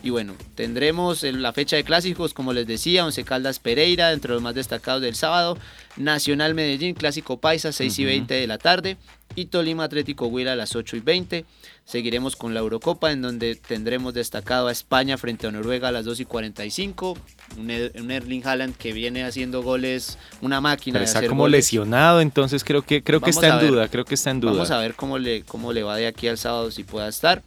Y 0.03 0.11
bueno, 0.11 0.35
tendremos 0.57 1.23
la 1.23 1.53
fecha 1.53 1.77
de 1.77 1.85
clásicos, 1.85 2.35
como 2.35 2.53
les 2.53 2.67
decía, 2.67 3.05
Once 3.05 3.23
Caldas 3.23 3.61
Pereira, 3.61 4.13
entre 4.13 4.33
los 4.33 4.43
más 4.43 4.55
destacados 4.55 5.01
del 5.01 5.15
sábado, 5.15 5.57
Nacional 5.97 6.55
Medellín, 6.55 6.95
Clásico 6.95 7.39
Paisa, 7.39 7.71
6 7.71 7.99
y 8.01 8.05
20 8.05 8.35
de 8.35 8.47
la 8.49 8.59
tarde, 8.59 8.97
y 9.37 9.47
Tolima 9.47 9.85
Atlético 9.85 10.27
Huila 10.27 10.53
a 10.53 10.57
las 10.57 10.75
8 10.75 10.97
y 10.97 11.01
20. 11.01 11.45
Seguiremos 11.85 12.35
con 12.35 12.53
la 12.53 12.61
Eurocopa, 12.61 13.13
en 13.13 13.23
donde 13.23 13.55
tendremos 13.55 14.13
destacado 14.13 14.67
a 14.67 14.73
España 14.73 15.17
frente 15.19 15.47
a 15.47 15.53
Noruega 15.53 15.89
a 15.89 15.93
las 15.93 16.05
2 16.05 16.21
y 16.21 16.25
45. 16.25 17.17
Un, 17.59 17.71
er-, 17.71 17.93
un 18.01 18.11
Erling 18.11 18.45
Haaland 18.45 18.77
que 18.77 18.93
viene 18.93 19.23
haciendo 19.25 19.63
goles, 19.63 20.19
una 20.41 20.61
máquina. 20.61 20.95
Pero 20.95 21.05
está 21.05 21.27
como 21.29 21.47
lesionado, 21.47 22.21
entonces 22.21 22.65
creo 22.65 22.83
que, 22.83 23.03
creo 23.05 23.21
que 23.21 23.31
está 23.31 23.61
en 23.61 23.69
duda, 23.69 23.89
creo 23.89 24.05
que 24.05 24.15
está 24.15 24.31
en 24.31 24.41
duda. 24.41 24.53
Vamos 24.53 24.71
a 24.73 24.79
ver 24.79 24.95
cómo 24.95 25.19
le, 25.19 25.43
cómo 25.43 25.73
le 25.73 25.85
va 25.85 25.97
de 25.97 26.09
aquí 26.09 26.27
al 26.27 26.39
sábado, 26.39 26.73
si 26.73 26.83
pueda 26.83 27.09
estar. 27.09 27.43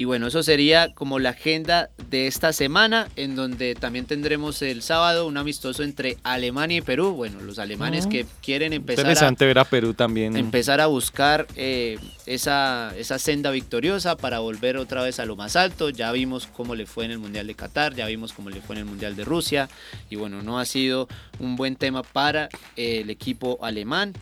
Y 0.00 0.06
bueno, 0.06 0.28
eso 0.28 0.42
sería 0.42 0.94
como 0.94 1.18
la 1.18 1.28
agenda 1.28 1.90
de 2.08 2.26
esta 2.26 2.54
semana, 2.54 3.08
en 3.16 3.36
donde 3.36 3.74
también 3.74 4.06
tendremos 4.06 4.62
el 4.62 4.80
sábado 4.80 5.26
un 5.26 5.36
amistoso 5.36 5.82
entre 5.82 6.16
Alemania 6.22 6.78
y 6.78 6.80
Perú. 6.80 7.12
Bueno, 7.12 7.42
los 7.42 7.58
alemanes 7.58 8.06
que 8.06 8.24
quieren 8.40 8.72
empezar 8.72 9.04
Interesante 9.04 9.44
ver 9.44 9.58
a 9.58 9.66
Perú 9.66 9.92
también. 9.92 10.38
Empezar 10.38 10.80
a 10.80 10.86
buscar 10.86 11.46
eh, 11.54 11.98
esa, 12.24 12.94
esa 12.96 13.18
senda 13.18 13.50
victoriosa 13.50 14.16
para 14.16 14.38
volver 14.38 14.78
otra 14.78 15.02
vez 15.02 15.20
a 15.20 15.26
lo 15.26 15.36
más 15.36 15.54
alto. 15.54 15.90
Ya 15.90 16.10
vimos 16.12 16.46
cómo 16.46 16.74
le 16.74 16.86
fue 16.86 17.04
en 17.04 17.10
el 17.10 17.18
Mundial 17.18 17.46
de 17.46 17.54
Qatar, 17.54 17.94
ya 17.94 18.06
vimos 18.06 18.32
cómo 18.32 18.48
le 18.48 18.62
fue 18.62 18.76
en 18.76 18.80
el 18.80 18.86
Mundial 18.86 19.16
de 19.16 19.26
Rusia. 19.26 19.68
Y 20.08 20.16
bueno, 20.16 20.40
no 20.40 20.58
ha 20.58 20.64
sido 20.64 21.08
un 21.40 21.56
buen 21.56 21.76
tema 21.76 22.02
para 22.02 22.48
eh, 22.74 23.02
el 23.02 23.10
equipo 23.10 23.58
alemán. 23.60 24.14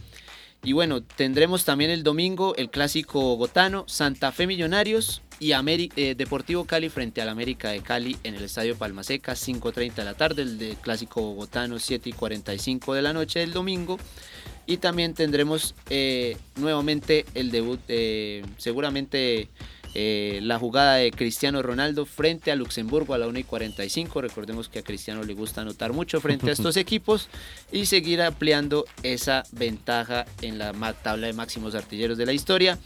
Y 0.65 0.73
bueno, 0.73 1.05
tendremos 1.05 1.65
también 1.65 1.93
el 1.93 2.03
domingo 2.03 2.57
el 2.57 2.69
clásico 2.69 3.37
gotano, 3.37 3.85
Santa 3.87 4.33
Fe 4.33 4.49
Millonarios 4.49 5.23
y 5.41 5.53
eh, 5.53 6.15
Deportivo 6.17 6.65
Cali 6.65 6.89
frente 6.89 7.23
al 7.23 7.29
América 7.29 7.71
de 7.71 7.81
Cali 7.81 8.17
en 8.25 8.35
el 8.35 8.43
Estadio 8.43 8.77
Palmaseca, 8.77 9.35
5.30 9.35 9.95
de 9.95 10.05
la 10.05 10.15
tarde, 10.15 10.43
el 10.43 10.59
de 10.59 10.77
clásico 10.77 11.21
bogotano 11.21 11.79
7 11.79 12.09
y 12.09 12.13
45 12.13 12.95
de 12.95 13.03
la 13.03 13.13
noche 13.13 13.41
del 13.41 13.53
domingo. 13.53 13.99
Y 14.67 14.79
también 14.79 15.15
tendremos 15.15 15.75
eh, 15.91 16.37
nuevamente 16.57 17.25
el 17.35 17.51
debut, 17.51 17.81
eh, 17.89 18.45
seguramente 18.59 19.49
la 19.95 20.61
jugada 20.61 20.95
de 20.95 21.11
Cristiano 21.11 21.61
Ronaldo 21.61 22.07
frente 22.07 22.53
a 22.53 22.55
Luxemburgo 22.55 23.15
a 23.15 23.19
la 23.19 23.27
1 23.27 23.41
y 23.41 23.43
45. 23.43 24.21
Recordemos 24.21 24.69
que 24.69 24.79
a 24.79 24.83
Cristiano 24.83 25.25
le 25.25 25.35
gusta 25.35 25.63
anotar 25.63 25.93
mucho 25.93 26.21
frente 26.21 26.51
a 26.51 26.53
estos 26.53 26.77
equipos 26.77 27.29
y 27.73 27.87
seguir 27.87 28.23
ampliando 28.23 28.85
esa 29.03 29.43
ventaja 29.51 30.25
en 30.41 30.59
la 30.59 30.73
tabla 31.03 31.27
de 31.27 31.33
máximos 31.33 31.75
artilleros 31.75 32.17
de 32.17 32.27
la 32.27 32.33
historia. 32.33 32.79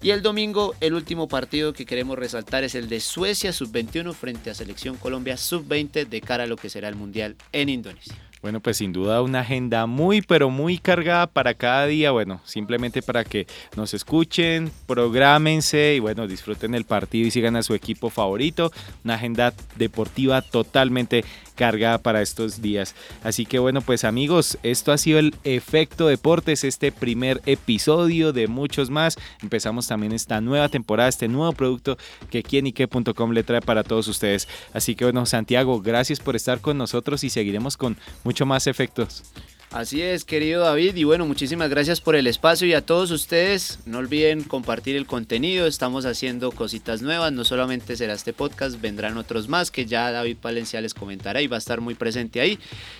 Y 0.00 0.10
el 0.10 0.22
domingo, 0.22 0.76
el 0.80 0.94
último 0.94 1.26
partido 1.26 1.72
que 1.72 1.84
queremos 1.84 2.16
resaltar 2.16 2.62
es 2.62 2.76
el 2.76 2.88
de 2.88 3.00
Suecia 3.00 3.52
sub-21 3.52 4.14
frente 4.14 4.48
a 4.48 4.54
Selección 4.54 4.96
Colombia 4.96 5.36
sub-20 5.36 6.06
de 6.06 6.20
cara 6.20 6.44
a 6.44 6.46
lo 6.46 6.56
que 6.56 6.70
será 6.70 6.88
el 6.88 6.94
Mundial 6.94 7.34
en 7.50 7.68
Indonesia. 7.68 8.14
Bueno, 8.40 8.60
pues 8.60 8.76
sin 8.76 8.92
duda 8.92 9.20
una 9.20 9.40
agenda 9.40 9.86
muy, 9.86 10.22
pero 10.22 10.48
muy 10.48 10.78
cargada 10.78 11.26
para 11.26 11.54
cada 11.54 11.86
día. 11.86 12.12
Bueno, 12.12 12.40
simplemente 12.44 13.02
para 13.02 13.24
que 13.24 13.48
nos 13.76 13.94
escuchen, 13.94 14.70
prográmense 14.86 15.96
y 15.96 15.98
bueno, 15.98 16.28
disfruten 16.28 16.76
el 16.76 16.84
partido 16.84 17.26
y 17.26 17.32
sigan 17.32 17.56
a 17.56 17.64
su 17.64 17.74
equipo 17.74 18.10
favorito. 18.10 18.70
Una 19.02 19.14
agenda 19.14 19.52
deportiva 19.76 20.42
totalmente 20.42 21.24
cargada 21.58 21.98
para 21.98 22.22
estos 22.22 22.62
días. 22.62 22.94
Así 23.24 23.44
que 23.44 23.58
bueno, 23.58 23.80
pues 23.82 24.04
amigos, 24.04 24.56
esto 24.62 24.92
ha 24.92 24.96
sido 24.96 25.18
el 25.18 25.34
Efecto 25.42 26.06
Deportes, 26.06 26.62
este 26.62 26.92
primer 26.92 27.42
episodio 27.46 28.32
de 28.32 28.46
muchos 28.46 28.90
más. 28.90 29.16
Empezamos 29.42 29.88
también 29.88 30.12
esta 30.12 30.40
nueva 30.40 30.68
temporada, 30.68 31.08
este 31.08 31.26
nuevo 31.26 31.52
producto 31.52 31.98
que 32.30 32.44
quienique.com 32.44 33.32
le 33.32 33.42
trae 33.42 33.60
para 33.60 33.82
todos 33.82 34.06
ustedes. 34.06 34.48
Así 34.72 34.94
que 34.94 35.04
bueno, 35.04 35.26
Santiago, 35.26 35.82
gracias 35.82 36.20
por 36.20 36.36
estar 36.36 36.60
con 36.60 36.78
nosotros 36.78 37.24
y 37.24 37.30
seguiremos 37.30 37.76
con 37.76 37.96
mucho 38.22 38.46
más 38.46 38.68
efectos. 38.68 39.24
Así 39.70 40.00
es, 40.00 40.24
querido 40.24 40.62
David, 40.62 40.96
y 40.96 41.04
bueno, 41.04 41.26
muchísimas 41.26 41.68
gracias 41.68 42.00
por 42.00 42.16
el 42.16 42.26
espacio 42.26 42.66
y 42.66 42.72
a 42.72 42.80
todos 42.80 43.10
ustedes, 43.10 43.80
no 43.84 43.98
olviden 43.98 44.42
compartir 44.42 44.96
el 44.96 45.04
contenido, 45.04 45.66
estamos 45.66 46.06
haciendo 46.06 46.52
cositas 46.52 47.02
nuevas, 47.02 47.32
no 47.32 47.44
solamente 47.44 47.94
será 47.94 48.14
este 48.14 48.32
podcast, 48.32 48.80
vendrán 48.80 49.18
otros 49.18 49.46
más 49.48 49.70
que 49.70 49.84
ya 49.84 50.10
David 50.10 50.38
Palencia 50.40 50.80
les 50.80 50.94
comentará 50.94 51.42
y 51.42 51.48
va 51.48 51.56
a 51.56 51.58
estar 51.58 51.82
muy 51.82 51.94
presente 51.94 52.40
ahí. 52.40 52.58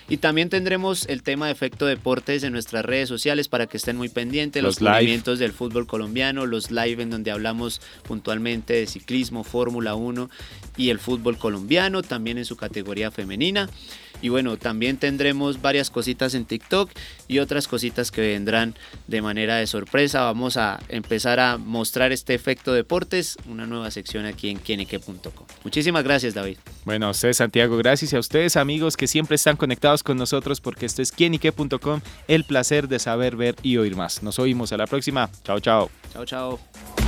Y 0.09 0.17
también 0.17 0.49
tendremos 0.49 1.07
el 1.09 1.23
tema 1.23 1.47
de 1.47 1.53
efecto 1.53 1.87
deportes 1.87 2.43
en 2.43 2.53
nuestras 2.53 2.85
redes 2.85 3.09
sociales 3.09 3.47
para 3.47 3.65
que 3.65 3.77
estén 3.77 3.97
muy 3.97 4.09
pendientes, 4.09 4.61
los, 4.61 4.79
los 4.79 4.93
movimientos 4.93 5.39
del 5.39 5.53
fútbol 5.53 5.87
colombiano, 5.87 6.45
los 6.45 6.69
live 6.69 7.01
en 7.01 7.09
donde 7.09 7.31
hablamos 7.31 7.81
puntualmente 8.03 8.73
de 8.73 8.85
ciclismo, 8.85 9.43
Fórmula 9.43 9.95
1 9.95 10.29
y 10.77 10.91
el 10.91 10.99
fútbol 10.99 11.39
colombiano, 11.39 12.03
también 12.03 12.37
en 12.37 12.45
su 12.45 12.55
categoría 12.55 13.09
femenina. 13.09 13.67
Y 14.21 14.29
bueno, 14.29 14.57
también 14.57 14.97
tendremos 14.97 15.61
varias 15.61 15.89
cositas 15.89 16.33
en 16.33 16.45
TikTok 16.45 16.91
y 17.27 17.39
otras 17.39 17.67
cositas 17.67 18.11
que 18.11 18.21
vendrán 18.21 18.75
de 19.07 19.21
manera 19.21 19.57
de 19.57 19.67
sorpresa. 19.67 20.23
Vamos 20.23 20.57
a 20.57 20.79
empezar 20.89 21.39
a 21.39 21.57
mostrar 21.57 22.11
este 22.11 22.33
efecto 22.33 22.73
deportes, 22.73 23.37
una 23.47 23.65
nueva 23.65 23.91
sección 23.91 24.25
aquí 24.25 24.49
en 24.49 24.57
quienique.com. 24.57 25.45
Muchísimas 25.63 26.03
gracias, 26.03 26.33
David. 26.33 26.57
Bueno, 26.85 27.07
a 27.07 27.09
ustedes, 27.11 27.37
Santiago, 27.37 27.77
gracias 27.77 28.13
y 28.13 28.15
a 28.15 28.19
ustedes, 28.19 28.57
amigos, 28.57 28.97
que 28.97 29.07
siempre 29.07 29.35
están 29.35 29.55
conectados 29.55 30.03
con 30.03 30.17
nosotros 30.17 30.61
porque 30.61 30.85
esto 30.85 31.01
es 31.01 31.11
quienique.com, 31.11 32.01
el 32.27 32.43
placer 32.43 32.87
de 32.87 32.99
saber, 32.99 33.35
ver 33.35 33.55
y 33.63 33.77
oír 33.77 33.95
más. 33.95 34.23
Nos 34.23 34.39
oímos 34.39 34.71
a 34.73 34.77
la 34.77 34.87
próxima. 34.87 35.29
Chao, 35.43 35.59
chao. 35.59 35.89
Chao, 36.13 36.25
chao. 36.25 36.98